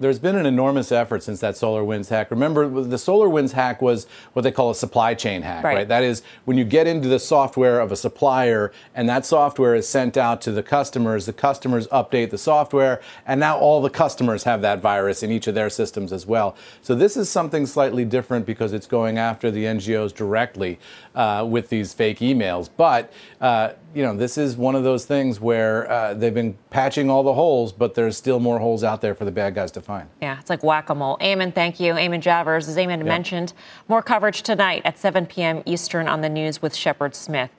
There's 0.00 0.18
been 0.18 0.34
an 0.36 0.44
enormous 0.46 0.90
effort 0.90 1.22
since 1.22 1.40
that 1.40 1.54
SolarWinds 1.54 2.08
hack. 2.08 2.30
Remember, 2.30 2.68
the 2.68 2.96
SolarWinds 2.96 3.52
hack 3.52 3.80
was 3.80 4.06
what 4.32 4.42
they 4.42 4.50
call 4.50 4.70
a 4.70 4.74
supply 4.74 5.14
chain 5.14 5.42
hack, 5.42 5.62
Right. 5.62 5.76
right. 5.76 5.88
That 5.88 6.02
is 6.02 6.22
when 6.44 6.58
you 6.58 6.64
get 6.64 6.86
into 6.86 7.08
the 7.08 7.20
software 7.20 7.78
of 7.80 7.92
a 7.92 7.96
supplier 7.96 8.72
and 8.94 9.08
that 9.08 9.24
software 9.24 9.74
is 9.74 9.88
sent 9.88 10.16
out 10.16 10.40
to 10.42 10.52
the 10.52 10.62
customers, 10.64 11.26
the 11.26 11.32
customers 11.32 11.86
update 11.88 12.30
the 12.30 12.38
software, 12.38 13.00
and 13.24 13.38
now 13.38 13.56
all 13.56 13.80
the 13.80 13.90
customers 13.90 14.42
have 14.44 14.62
that 14.62 14.80
virus 14.80 15.22
in 15.22 15.30
each 15.30 15.46
of 15.46 15.54
their 15.54 15.70
systems 15.70 16.12
as 16.12 16.26
well. 16.26 16.56
So 16.82 16.94
this 16.96 17.16
is 17.16 17.30
something 17.30 17.64
slightly 17.64 18.04
different 18.04 18.46
because 18.46 18.72
it's 18.72 18.86
going 18.86 19.16
after 19.16 19.50
the 19.50 19.64
NGOs 19.64 20.12
directly 20.12 20.80
uh, 21.14 21.46
with 21.48 21.68
these 21.68 21.94
fake 21.94 22.18
emails. 22.18 22.68
But 22.76 23.12
uh, 23.40 23.70
you 23.94 24.02
know, 24.02 24.16
this 24.16 24.36
is 24.36 24.56
one 24.56 24.74
of 24.74 24.82
those 24.82 25.04
things 25.04 25.38
where 25.40 25.88
uh, 25.88 26.14
they've 26.14 26.34
been 26.34 26.58
patching 26.70 27.08
all 27.08 27.22
the 27.22 27.34
holes, 27.34 27.72
but 27.72 27.94
there's 27.94 28.16
still 28.16 28.40
more 28.40 28.58
holes 28.58 28.82
out 28.82 29.00
there 29.00 29.14
for 29.14 29.24
the 29.24 29.30
bad 29.30 29.54
guys 29.54 29.70
to 29.70 29.80
fine. 29.84 30.08
Yeah, 30.20 30.38
it's 30.40 30.50
like 30.50 30.62
whack 30.62 30.90
a 30.90 30.94
mole. 30.94 31.18
Eamon, 31.20 31.54
thank 31.54 31.78
you. 31.78 31.94
Eamon 31.94 32.22
Javers, 32.22 32.68
as 32.68 32.76
Eamon 32.76 33.04
mentioned, 33.04 33.52
more 33.88 34.02
coverage 34.02 34.42
tonight 34.42 34.82
at 34.84 34.98
7 34.98 35.26
p.m. 35.26 35.62
Eastern 35.66 36.08
on 36.08 36.20
the 36.20 36.28
news 36.28 36.60
with 36.60 36.74
Shepard 36.74 37.14
Smith. 37.14 37.50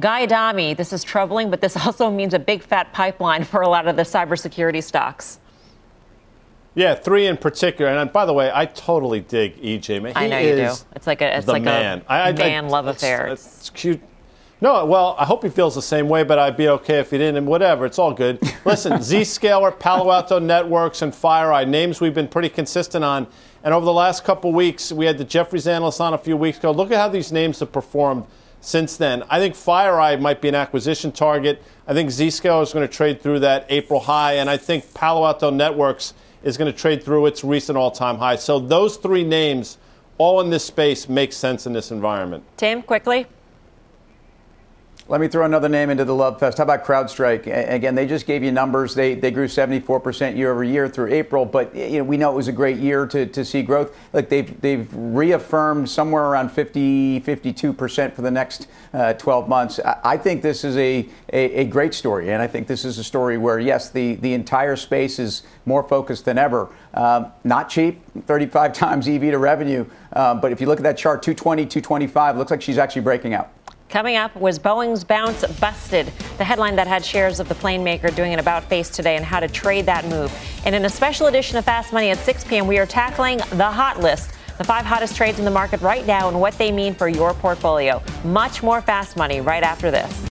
Guy 0.00 0.22
Adami, 0.24 0.74
this 0.74 0.92
is 0.92 1.02
troubling, 1.02 1.50
but 1.50 1.60
this 1.60 1.76
also 1.86 2.10
means 2.10 2.34
a 2.34 2.38
big 2.38 2.62
fat 2.62 2.92
pipeline 2.92 3.44
for 3.44 3.62
a 3.62 3.68
lot 3.68 3.88
of 3.88 3.96
the 3.96 4.02
cybersecurity 4.02 4.82
stocks. 4.82 5.38
Yeah, 6.74 6.94
three 6.94 7.26
in 7.26 7.36
particular. 7.36 7.90
And 7.90 8.12
by 8.12 8.24
the 8.24 8.32
way, 8.32 8.52
I 8.54 8.66
totally 8.66 9.20
dig 9.20 9.60
EJ. 9.60 10.00
Man, 10.00 10.12
I 10.14 10.28
know 10.28 10.38
you 10.38 10.54
do. 10.54 10.72
It's 10.94 11.06
like 11.08 11.20
a 11.20 11.36
it's 11.36 11.48
like 11.48 11.64
man. 11.64 12.02
a 12.02 12.12
I, 12.12 12.28
I, 12.28 12.32
man 12.32 12.66
I, 12.66 12.68
love 12.68 12.86
it's, 12.86 13.02
affair. 13.02 13.26
It's 13.26 13.70
cute. 13.70 14.00
No, 14.60 14.84
well, 14.84 15.14
I 15.18 15.24
hope 15.24 15.44
he 15.44 15.50
feels 15.50 15.76
the 15.76 15.82
same 15.82 16.08
way, 16.08 16.24
but 16.24 16.38
I'd 16.38 16.56
be 16.56 16.68
okay 16.68 16.98
if 16.98 17.12
he 17.12 17.18
didn't. 17.18 17.36
And 17.36 17.46
whatever, 17.46 17.86
it's 17.86 17.98
all 17.98 18.12
good. 18.12 18.40
Listen, 18.64 18.94
Zscaler, 18.94 19.78
Palo 19.78 20.10
Alto 20.10 20.40
Networks, 20.40 21.00
and 21.00 21.12
FireEye 21.12 21.68
names 21.68 22.00
we've 22.00 22.14
been 22.14 22.26
pretty 22.26 22.48
consistent 22.48 23.04
on. 23.04 23.28
And 23.62 23.72
over 23.72 23.84
the 23.84 23.92
last 23.92 24.24
couple 24.24 24.52
weeks, 24.52 24.90
we 24.90 25.06
had 25.06 25.16
the 25.16 25.24
Jefferies 25.24 25.68
analyst 25.68 26.00
on 26.00 26.12
a 26.12 26.18
few 26.18 26.36
weeks 26.36 26.58
ago. 26.58 26.72
Look 26.72 26.90
at 26.90 26.96
how 26.98 27.08
these 27.08 27.30
names 27.30 27.60
have 27.60 27.70
performed 27.70 28.24
since 28.60 28.96
then. 28.96 29.22
I 29.30 29.38
think 29.38 29.54
FireEye 29.54 30.20
might 30.20 30.40
be 30.40 30.48
an 30.48 30.56
acquisition 30.56 31.12
target. 31.12 31.62
I 31.86 31.94
think 31.94 32.10
Zscaler 32.10 32.62
is 32.62 32.72
going 32.72 32.86
to 32.86 32.92
trade 32.92 33.22
through 33.22 33.40
that 33.40 33.64
April 33.68 34.00
high, 34.00 34.34
and 34.34 34.50
I 34.50 34.56
think 34.56 34.92
Palo 34.92 35.24
Alto 35.24 35.50
Networks 35.50 36.14
is 36.42 36.56
going 36.56 36.70
to 36.70 36.76
trade 36.76 37.04
through 37.04 37.26
its 37.26 37.44
recent 37.44 37.78
all-time 37.78 38.18
high. 38.18 38.36
So 38.36 38.58
those 38.58 38.96
three 38.96 39.24
names, 39.24 39.78
all 40.18 40.40
in 40.40 40.50
this 40.50 40.64
space, 40.64 41.08
make 41.08 41.32
sense 41.32 41.64
in 41.66 41.72
this 41.72 41.92
environment. 41.92 42.42
Tim, 42.56 42.82
quickly. 42.82 43.26
Let 45.10 45.22
me 45.22 45.28
throw 45.28 45.46
another 45.46 45.70
name 45.70 45.88
into 45.88 46.04
the 46.04 46.14
love 46.14 46.38
fest. 46.38 46.58
How 46.58 46.64
about 46.64 46.84
CrowdStrike? 46.84 47.46
Again, 47.70 47.94
they 47.94 48.06
just 48.06 48.26
gave 48.26 48.42
you 48.42 48.52
numbers. 48.52 48.94
They, 48.94 49.14
they 49.14 49.30
grew 49.30 49.46
74% 49.46 50.36
year 50.36 50.52
over 50.52 50.62
year 50.62 50.86
through 50.86 51.14
April, 51.14 51.46
but 51.46 51.74
you 51.74 52.00
know, 52.00 52.04
we 52.04 52.18
know 52.18 52.30
it 52.30 52.36
was 52.36 52.48
a 52.48 52.52
great 52.52 52.76
year 52.76 53.06
to, 53.06 53.24
to 53.24 53.42
see 53.42 53.62
growth. 53.62 53.96
Like 54.12 54.28
they've, 54.28 54.60
they've 54.60 54.86
reaffirmed 54.92 55.88
somewhere 55.88 56.24
around 56.24 56.50
50, 56.50 57.22
52% 57.22 58.12
for 58.12 58.20
the 58.20 58.30
next 58.30 58.68
uh, 58.92 59.14
12 59.14 59.48
months. 59.48 59.80
I 59.80 60.18
think 60.18 60.42
this 60.42 60.62
is 60.62 60.76
a, 60.76 61.08
a, 61.32 61.60
a, 61.60 61.64
great 61.64 61.94
story, 61.94 62.30
and 62.30 62.42
I 62.42 62.46
think 62.46 62.66
this 62.66 62.84
is 62.84 62.98
a 62.98 63.04
story 63.04 63.38
where, 63.38 63.58
yes, 63.58 63.88
the, 63.88 64.16
the 64.16 64.34
entire 64.34 64.76
space 64.76 65.18
is 65.18 65.42
more 65.64 65.82
focused 65.82 66.26
than 66.26 66.36
ever. 66.36 66.68
Um, 66.92 67.32
not 67.44 67.70
cheap, 67.70 68.02
35 68.26 68.72
times 68.74 69.08
EV 69.08 69.22
to 69.22 69.38
revenue, 69.38 69.86
um, 70.12 70.42
but 70.42 70.52
if 70.52 70.60
you 70.60 70.66
look 70.66 70.78
at 70.78 70.84
that 70.84 70.98
chart, 70.98 71.22
220, 71.22 71.62
225, 71.64 72.36
looks 72.36 72.50
like 72.50 72.60
she's 72.60 72.76
actually 72.76 73.02
breaking 73.02 73.32
out. 73.32 73.50
Coming 73.88 74.16
up 74.16 74.36
was 74.36 74.58
Boeing's 74.58 75.02
bounce 75.02 75.46
busted, 75.58 76.12
the 76.36 76.44
headline 76.44 76.76
that 76.76 76.86
had 76.86 77.02
shares 77.02 77.40
of 77.40 77.48
the 77.48 77.54
plane 77.54 77.82
maker 77.82 78.10
doing 78.10 78.34
an 78.34 78.38
about 78.38 78.64
face 78.64 78.90
today 78.90 79.16
and 79.16 79.24
how 79.24 79.40
to 79.40 79.48
trade 79.48 79.86
that 79.86 80.04
move. 80.04 80.30
And 80.66 80.74
in 80.74 80.84
a 80.84 80.90
special 80.90 81.28
edition 81.28 81.56
of 81.56 81.64
Fast 81.64 81.90
Money 81.94 82.10
at 82.10 82.18
6 82.18 82.44
p.m., 82.44 82.66
we 82.66 82.78
are 82.78 82.84
tackling 82.84 83.38
the 83.52 83.64
hot 83.64 83.98
list, 84.00 84.30
the 84.58 84.64
five 84.64 84.84
hottest 84.84 85.16
trades 85.16 85.38
in 85.38 85.46
the 85.46 85.50
market 85.50 85.80
right 85.80 86.06
now 86.06 86.28
and 86.28 86.38
what 86.38 86.52
they 86.58 86.70
mean 86.70 86.94
for 86.94 87.08
your 87.08 87.32
portfolio. 87.32 88.02
Much 88.24 88.62
more 88.62 88.82
Fast 88.82 89.16
Money 89.16 89.40
right 89.40 89.62
after 89.62 89.90
this. 89.90 90.26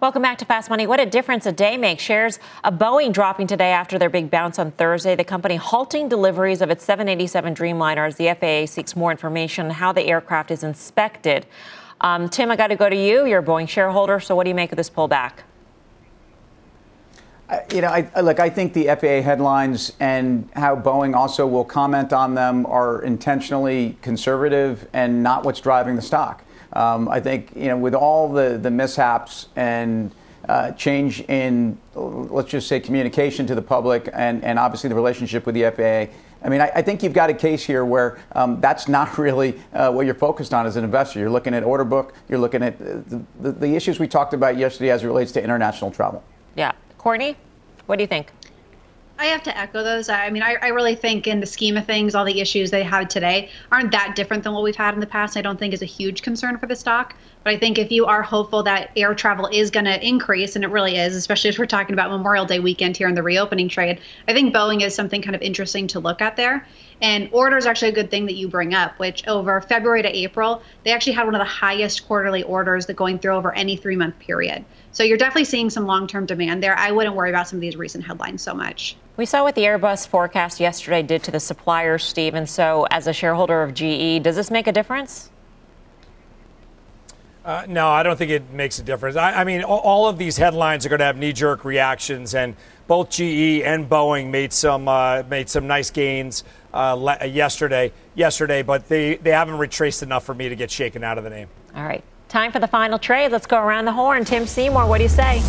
Welcome 0.00 0.20
back 0.20 0.36
to 0.38 0.44
Fast 0.44 0.68
Money. 0.68 0.86
What 0.86 1.00
a 1.00 1.06
difference 1.06 1.46
a 1.46 1.52
day 1.52 1.78
makes. 1.78 2.02
Shares 2.02 2.38
of 2.62 2.74
Boeing 2.74 3.10
dropping 3.10 3.46
today 3.46 3.70
after 3.70 3.98
their 3.98 4.10
big 4.10 4.30
bounce 4.30 4.58
on 4.58 4.70
Thursday. 4.72 5.14
The 5.14 5.24
company 5.24 5.56
halting 5.56 6.10
deliveries 6.10 6.60
of 6.60 6.68
its 6.68 6.84
787 6.84 7.54
Dreamliner 7.54 8.06
as 8.06 8.16
the 8.16 8.34
FAA 8.34 8.70
seeks 8.70 8.94
more 8.94 9.10
information 9.10 9.64
on 9.64 9.70
how 9.70 9.92
the 9.92 10.02
aircraft 10.02 10.50
is 10.50 10.62
inspected. 10.62 11.46
Um, 12.04 12.28
Tim, 12.28 12.50
I 12.50 12.56
got 12.56 12.66
to 12.66 12.76
go 12.76 12.90
to 12.90 12.94
you. 12.94 13.24
You're 13.24 13.38
a 13.38 13.42
Boeing 13.42 13.66
shareholder, 13.66 14.20
so 14.20 14.36
what 14.36 14.44
do 14.44 14.50
you 14.50 14.54
make 14.54 14.70
of 14.70 14.76
this 14.76 14.90
pullback? 14.90 15.38
You 17.72 17.80
know, 17.80 17.88
I, 17.88 18.20
look, 18.20 18.40
I 18.40 18.50
think 18.50 18.74
the 18.74 18.84
FAA 18.84 19.22
headlines 19.22 19.94
and 20.00 20.46
how 20.54 20.76
Boeing 20.76 21.16
also 21.16 21.46
will 21.46 21.64
comment 21.64 22.12
on 22.12 22.34
them 22.34 22.66
are 22.66 23.00
intentionally 23.02 23.96
conservative 24.02 24.86
and 24.92 25.22
not 25.22 25.44
what's 25.44 25.62
driving 25.62 25.96
the 25.96 26.02
stock. 26.02 26.44
Um, 26.74 27.08
I 27.08 27.20
think, 27.20 27.52
you 27.56 27.68
know, 27.68 27.78
with 27.78 27.94
all 27.94 28.30
the, 28.30 28.58
the 28.58 28.70
mishaps 28.70 29.48
and 29.56 30.14
uh, 30.46 30.72
change 30.72 31.22
in, 31.22 31.78
let's 31.94 32.50
just 32.50 32.68
say, 32.68 32.80
communication 32.80 33.46
to 33.46 33.54
the 33.54 33.62
public 33.62 34.10
and, 34.12 34.44
and 34.44 34.58
obviously 34.58 34.90
the 34.90 34.94
relationship 34.94 35.46
with 35.46 35.54
the 35.54 35.70
FAA, 35.70 36.12
I 36.44 36.50
mean, 36.50 36.60
I, 36.60 36.70
I, 36.74 36.82
think 36.82 37.02
you've 37.02 37.14
got 37.14 37.30
a 37.30 37.34
case 37.34 37.64
here 37.64 37.86
where 37.86 38.18
um, 38.32 38.60
that's 38.60 38.86
not 38.86 39.16
really 39.18 39.60
uh, 39.72 39.90
what 39.90 40.04
you're 40.04 40.14
focused 40.14 40.52
on 40.52 40.66
as 40.66 40.76
an 40.76 40.84
investor. 40.84 41.18
You're 41.18 41.30
looking 41.30 41.54
at 41.54 41.64
order 41.64 41.84
book, 41.84 42.14
you're 42.28 42.38
looking 42.38 42.62
at 42.62 42.78
the, 42.78 43.24
the, 43.40 43.52
the 43.52 43.74
issues 43.74 43.98
we 43.98 44.06
talked 44.06 44.34
about 44.34 44.58
yesterday 44.58 44.90
as 44.90 45.02
it 45.02 45.06
relates 45.06 45.32
to 45.32 45.42
international 45.42 45.90
travel. 45.90 46.22
Yeah. 46.54 46.72
Courtney, 46.98 47.36
what 47.86 47.96
do 47.96 48.02
you 48.02 48.08
think? 48.08 48.30
I 49.24 49.28
have 49.28 49.42
to 49.44 49.58
echo 49.58 49.82
those. 49.82 50.10
I 50.10 50.28
mean, 50.28 50.42
I, 50.42 50.56
I, 50.60 50.68
really 50.68 50.94
think 50.94 51.26
in 51.26 51.40
the 51.40 51.46
scheme 51.46 51.78
of 51.78 51.86
things, 51.86 52.14
all 52.14 52.26
the 52.26 52.42
issues 52.42 52.70
they 52.70 52.82
had 52.82 53.08
today 53.08 53.48
aren't 53.72 53.90
that 53.92 54.14
different 54.14 54.44
than 54.44 54.52
what 54.52 54.62
we've 54.62 54.76
had 54.76 54.92
in 54.92 55.00
the 55.00 55.06
past. 55.06 55.38
I 55.38 55.40
don't 55.40 55.58
think 55.58 55.72
is 55.72 55.80
a 55.80 55.86
huge 55.86 56.20
concern 56.20 56.58
for 56.58 56.66
the 56.66 56.76
stock. 56.76 57.16
But 57.42 57.54
I 57.54 57.58
think 57.58 57.78
if 57.78 57.90
you 57.90 58.04
are 58.04 58.20
hopeful 58.20 58.62
that 58.64 58.90
air 58.96 59.14
travel 59.14 59.48
is 59.50 59.70
going 59.70 59.86
to 59.86 60.06
increase, 60.06 60.56
and 60.56 60.64
it 60.64 60.68
really 60.68 60.98
is, 60.98 61.16
especially 61.16 61.48
as 61.48 61.58
we're 61.58 61.64
talking 61.64 61.94
about 61.94 62.10
Memorial 62.10 62.44
Day 62.44 62.60
weekend 62.60 62.98
here 62.98 63.08
in 63.08 63.14
the 63.14 63.22
reopening 63.22 63.66
trade, 63.66 63.98
I 64.28 64.34
think 64.34 64.54
Boeing 64.54 64.82
is 64.82 64.94
something 64.94 65.22
kind 65.22 65.34
of 65.34 65.40
interesting 65.40 65.86
to 65.88 66.00
look 66.00 66.20
at 66.20 66.36
there. 66.36 66.66
And 67.00 67.28
order 67.32 67.56
is 67.56 67.66
actually 67.66 67.88
a 67.88 67.94
good 67.94 68.10
thing 68.10 68.26
that 68.26 68.34
you 68.34 68.48
bring 68.48 68.74
up, 68.74 68.98
which 68.98 69.26
over 69.26 69.60
February 69.60 70.02
to 70.02 70.16
April, 70.16 70.62
they 70.84 70.92
actually 70.92 71.12
had 71.12 71.24
one 71.24 71.34
of 71.34 71.40
the 71.40 71.44
highest 71.44 72.06
quarterly 72.06 72.42
orders 72.42 72.86
that 72.86 72.94
going 72.94 73.18
through 73.18 73.34
over 73.34 73.54
any 73.54 73.76
three 73.76 73.96
month 73.96 74.18
period. 74.18 74.64
So 74.92 75.02
you're 75.02 75.18
definitely 75.18 75.44
seeing 75.44 75.70
some 75.70 75.86
long 75.86 76.06
term 76.06 76.26
demand 76.26 76.62
there. 76.62 76.76
I 76.78 76.92
wouldn't 76.92 77.16
worry 77.16 77.30
about 77.30 77.48
some 77.48 77.56
of 77.56 77.60
these 77.60 77.76
recent 77.76 78.04
headlines 78.04 78.42
so 78.42 78.54
much. 78.54 78.96
We 79.16 79.26
saw 79.26 79.42
what 79.42 79.54
the 79.54 79.62
Airbus 79.62 80.08
forecast 80.08 80.60
yesterday 80.60 81.02
did 81.02 81.22
to 81.24 81.30
the 81.30 81.40
suppliers, 81.40 82.04
Steve. 82.04 82.34
And 82.34 82.48
so, 82.48 82.86
as 82.90 83.06
a 83.06 83.12
shareholder 83.12 83.62
of 83.62 83.74
GE, 83.74 84.22
does 84.22 84.36
this 84.36 84.50
make 84.50 84.66
a 84.66 84.72
difference? 84.72 85.30
Uh, 87.44 87.66
no, 87.68 87.88
I 87.88 88.02
don't 88.02 88.16
think 88.16 88.30
it 88.30 88.50
makes 88.52 88.78
a 88.78 88.82
difference. 88.82 89.16
I, 89.16 89.32
I 89.32 89.44
mean, 89.44 89.62
all, 89.62 89.80
all, 89.80 90.08
of 90.08 90.16
these 90.16 90.38
headlines 90.38 90.86
are 90.86 90.88
going 90.88 91.00
to 91.00 91.04
have 91.04 91.18
knee-jerk 91.18 91.66
reactions, 91.66 92.34
and 92.34 92.56
both 92.86 93.10
GE 93.10 93.60
and 93.60 93.86
Boeing 93.86 94.30
made 94.30 94.50
some 94.50 94.88
uh, 94.88 95.22
made 95.28 95.50
some 95.50 95.66
nice 95.66 95.90
gains 95.90 96.42
uh, 96.72 96.94
le- 96.94 97.26
yesterday. 97.26 97.92
Yesterday, 98.14 98.62
but 98.62 98.88
they 98.88 99.16
they 99.16 99.30
haven't 99.30 99.58
retraced 99.58 100.02
enough 100.02 100.24
for 100.24 100.34
me 100.34 100.48
to 100.48 100.56
get 100.56 100.70
shaken 100.70 101.04
out 101.04 101.18
of 101.18 101.24
the 101.24 101.30
name. 101.30 101.48
All 101.76 101.84
right, 101.84 102.02
time 102.28 102.50
for 102.50 102.60
the 102.60 102.68
final 102.68 102.98
trade. 102.98 103.30
Let's 103.30 103.46
go 103.46 103.60
around 103.60 103.84
the 103.84 103.92
horn. 103.92 104.24
Tim 104.24 104.46
Seymour, 104.46 104.86
what 104.86 104.96
do 104.96 105.02
you 105.02 105.10
say? 105.10 105.42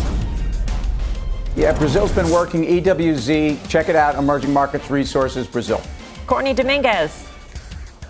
Yeah, 1.56 1.72
Brazil's 1.78 2.12
been 2.12 2.30
working 2.30 2.62
EWZ. 2.62 3.66
Check 3.70 3.88
it 3.88 3.96
out, 3.96 4.16
Emerging 4.16 4.52
Markets 4.52 4.90
Resources 4.90 5.46
Brazil. 5.46 5.80
Courtney 6.26 6.52
Dominguez. 6.52 7.26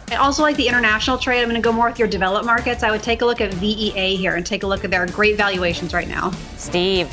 I 0.09 0.17
also 0.17 0.43
like 0.43 0.57
the 0.57 0.69
international 0.69 1.19
trade. 1.19 1.41
I'm 1.43 1.49
going 1.49 1.61
to 1.61 1.65
go 1.65 1.73
more 1.73 1.89
with 1.89 1.99
your 1.99 2.07
developed 2.07 2.47
markets. 2.47 2.83
I 2.85 2.91
would 2.93 3.03
take 3.03 3.23
a 3.23 3.27
look 3.27 3.41
at 3.41 3.53
VEA 3.55 4.15
here 4.17 4.37
and 4.37 4.47
take 4.47 4.63
a 4.63 4.67
look 4.67 4.85
at 4.85 4.91
their 4.91 5.05
great 5.07 5.37
valuations 5.37 5.93
right 5.93 6.07
now. 6.07 6.31
Steve. 6.57 7.13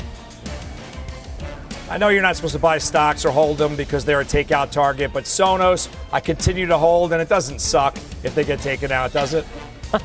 I 1.90 1.98
know 1.98 2.08
you're 2.08 2.22
not 2.22 2.36
supposed 2.36 2.54
to 2.54 2.60
buy 2.60 2.78
stocks 2.78 3.24
or 3.24 3.30
hold 3.30 3.58
them 3.58 3.76
because 3.76 4.04
they're 4.04 4.20
a 4.20 4.24
takeout 4.24 4.70
target, 4.70 5.12
but 5.12 5.24
Sonos, 5.24 5.94
I 6.12 6.20
continue 6.20 6.66
to 6.66 6.78
hold, 6.78 7.12
and 7.12 7.20
it 7.20 7.28
doesn't 7.28 7.60
suck 7.60 7.98
if 8.22 8.34
they 8.34 8.44
get 8.44 8.60
taken 8.60 8.90
out, 8.90 9.12
does 9.12 9.34
it? 9.34 9.44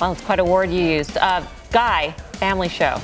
well, 0.00 0.12
it's 0.12 0.20
quite 0.22 0.40
a 0.40 0.44
word 0.44 0.70
you 0.70 0.82
used. 0.82 1.16
Uh, 1.18 1.42
Guy, 1.70 2.10
family 2.34 2.68
show. 2.68 3.00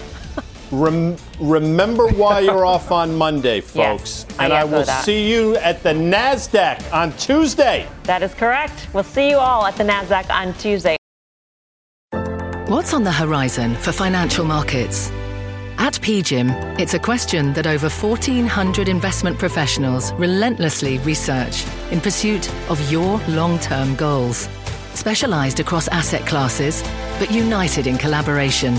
Rem- 0.71 1.17
remember 1.41 2.09
why 2.09 2.41
you're 2.41 2.67
off 2.67 2.91
on 2.91 3.15
Monday, 3.15 3.61
folks. 3.77 4.27
Yes, 4.29 4.39
and 4.39 4.53
I, 4.53 4.61
I 4.61 4.65
will 4.65 4.85
see 4.85 5.31
you 5.31 5.57
at 5.57 5.83
the 5.83 5.91
NASDAQ 5.91 6.93
on 6.93 7.13
Tuesday. 7.13 7.87
That 8.05 8.23
is 8.23 8.35
correct. 8.35 8.89
We'll 8.93 9.05
see 9.05 9.31
you 9.31 9.37
all 9.39 9.67
at 9.67 9.77
the 9.77 9.85
NASDAQ 9.85 10.31
on 10.31 10.55
Tuesday. 10.55 10.97
What's 12.69 12.93
on 12.93 13.03
the 13.03 13.13
horizon 13.13 13.75
for 13.77 13.93
financial 13.93 14.45
markets? 14.45 15.11
At 15.79 15.95
PGIM, 15.95 16.79
it's 16.79 16.93
a 16.95 16.99
question 16.99 17.53
that 17.55 17.67
over 17.67 17.89
1,400 17.89 18.89
investment 18.89 19.39
professionals 19.39 20.13
relentlessly 20.15 20.99
research 20.99 21.65
in 21.91 22.01
pursuit 22.01 22.53
of 22.69 22.93
your 22.93 23.19
long 23.29 23.59
term 23.61 23.95
goals. 23.95 24.49
Specialized 24.95 25.61
across 25.61 25.89
asset 25.89 26.27
classes, 26.27 26.83
but 27.19 27.31
united 27.31 27.87
in 27.87 27.97
collaboration. 27.97 28.79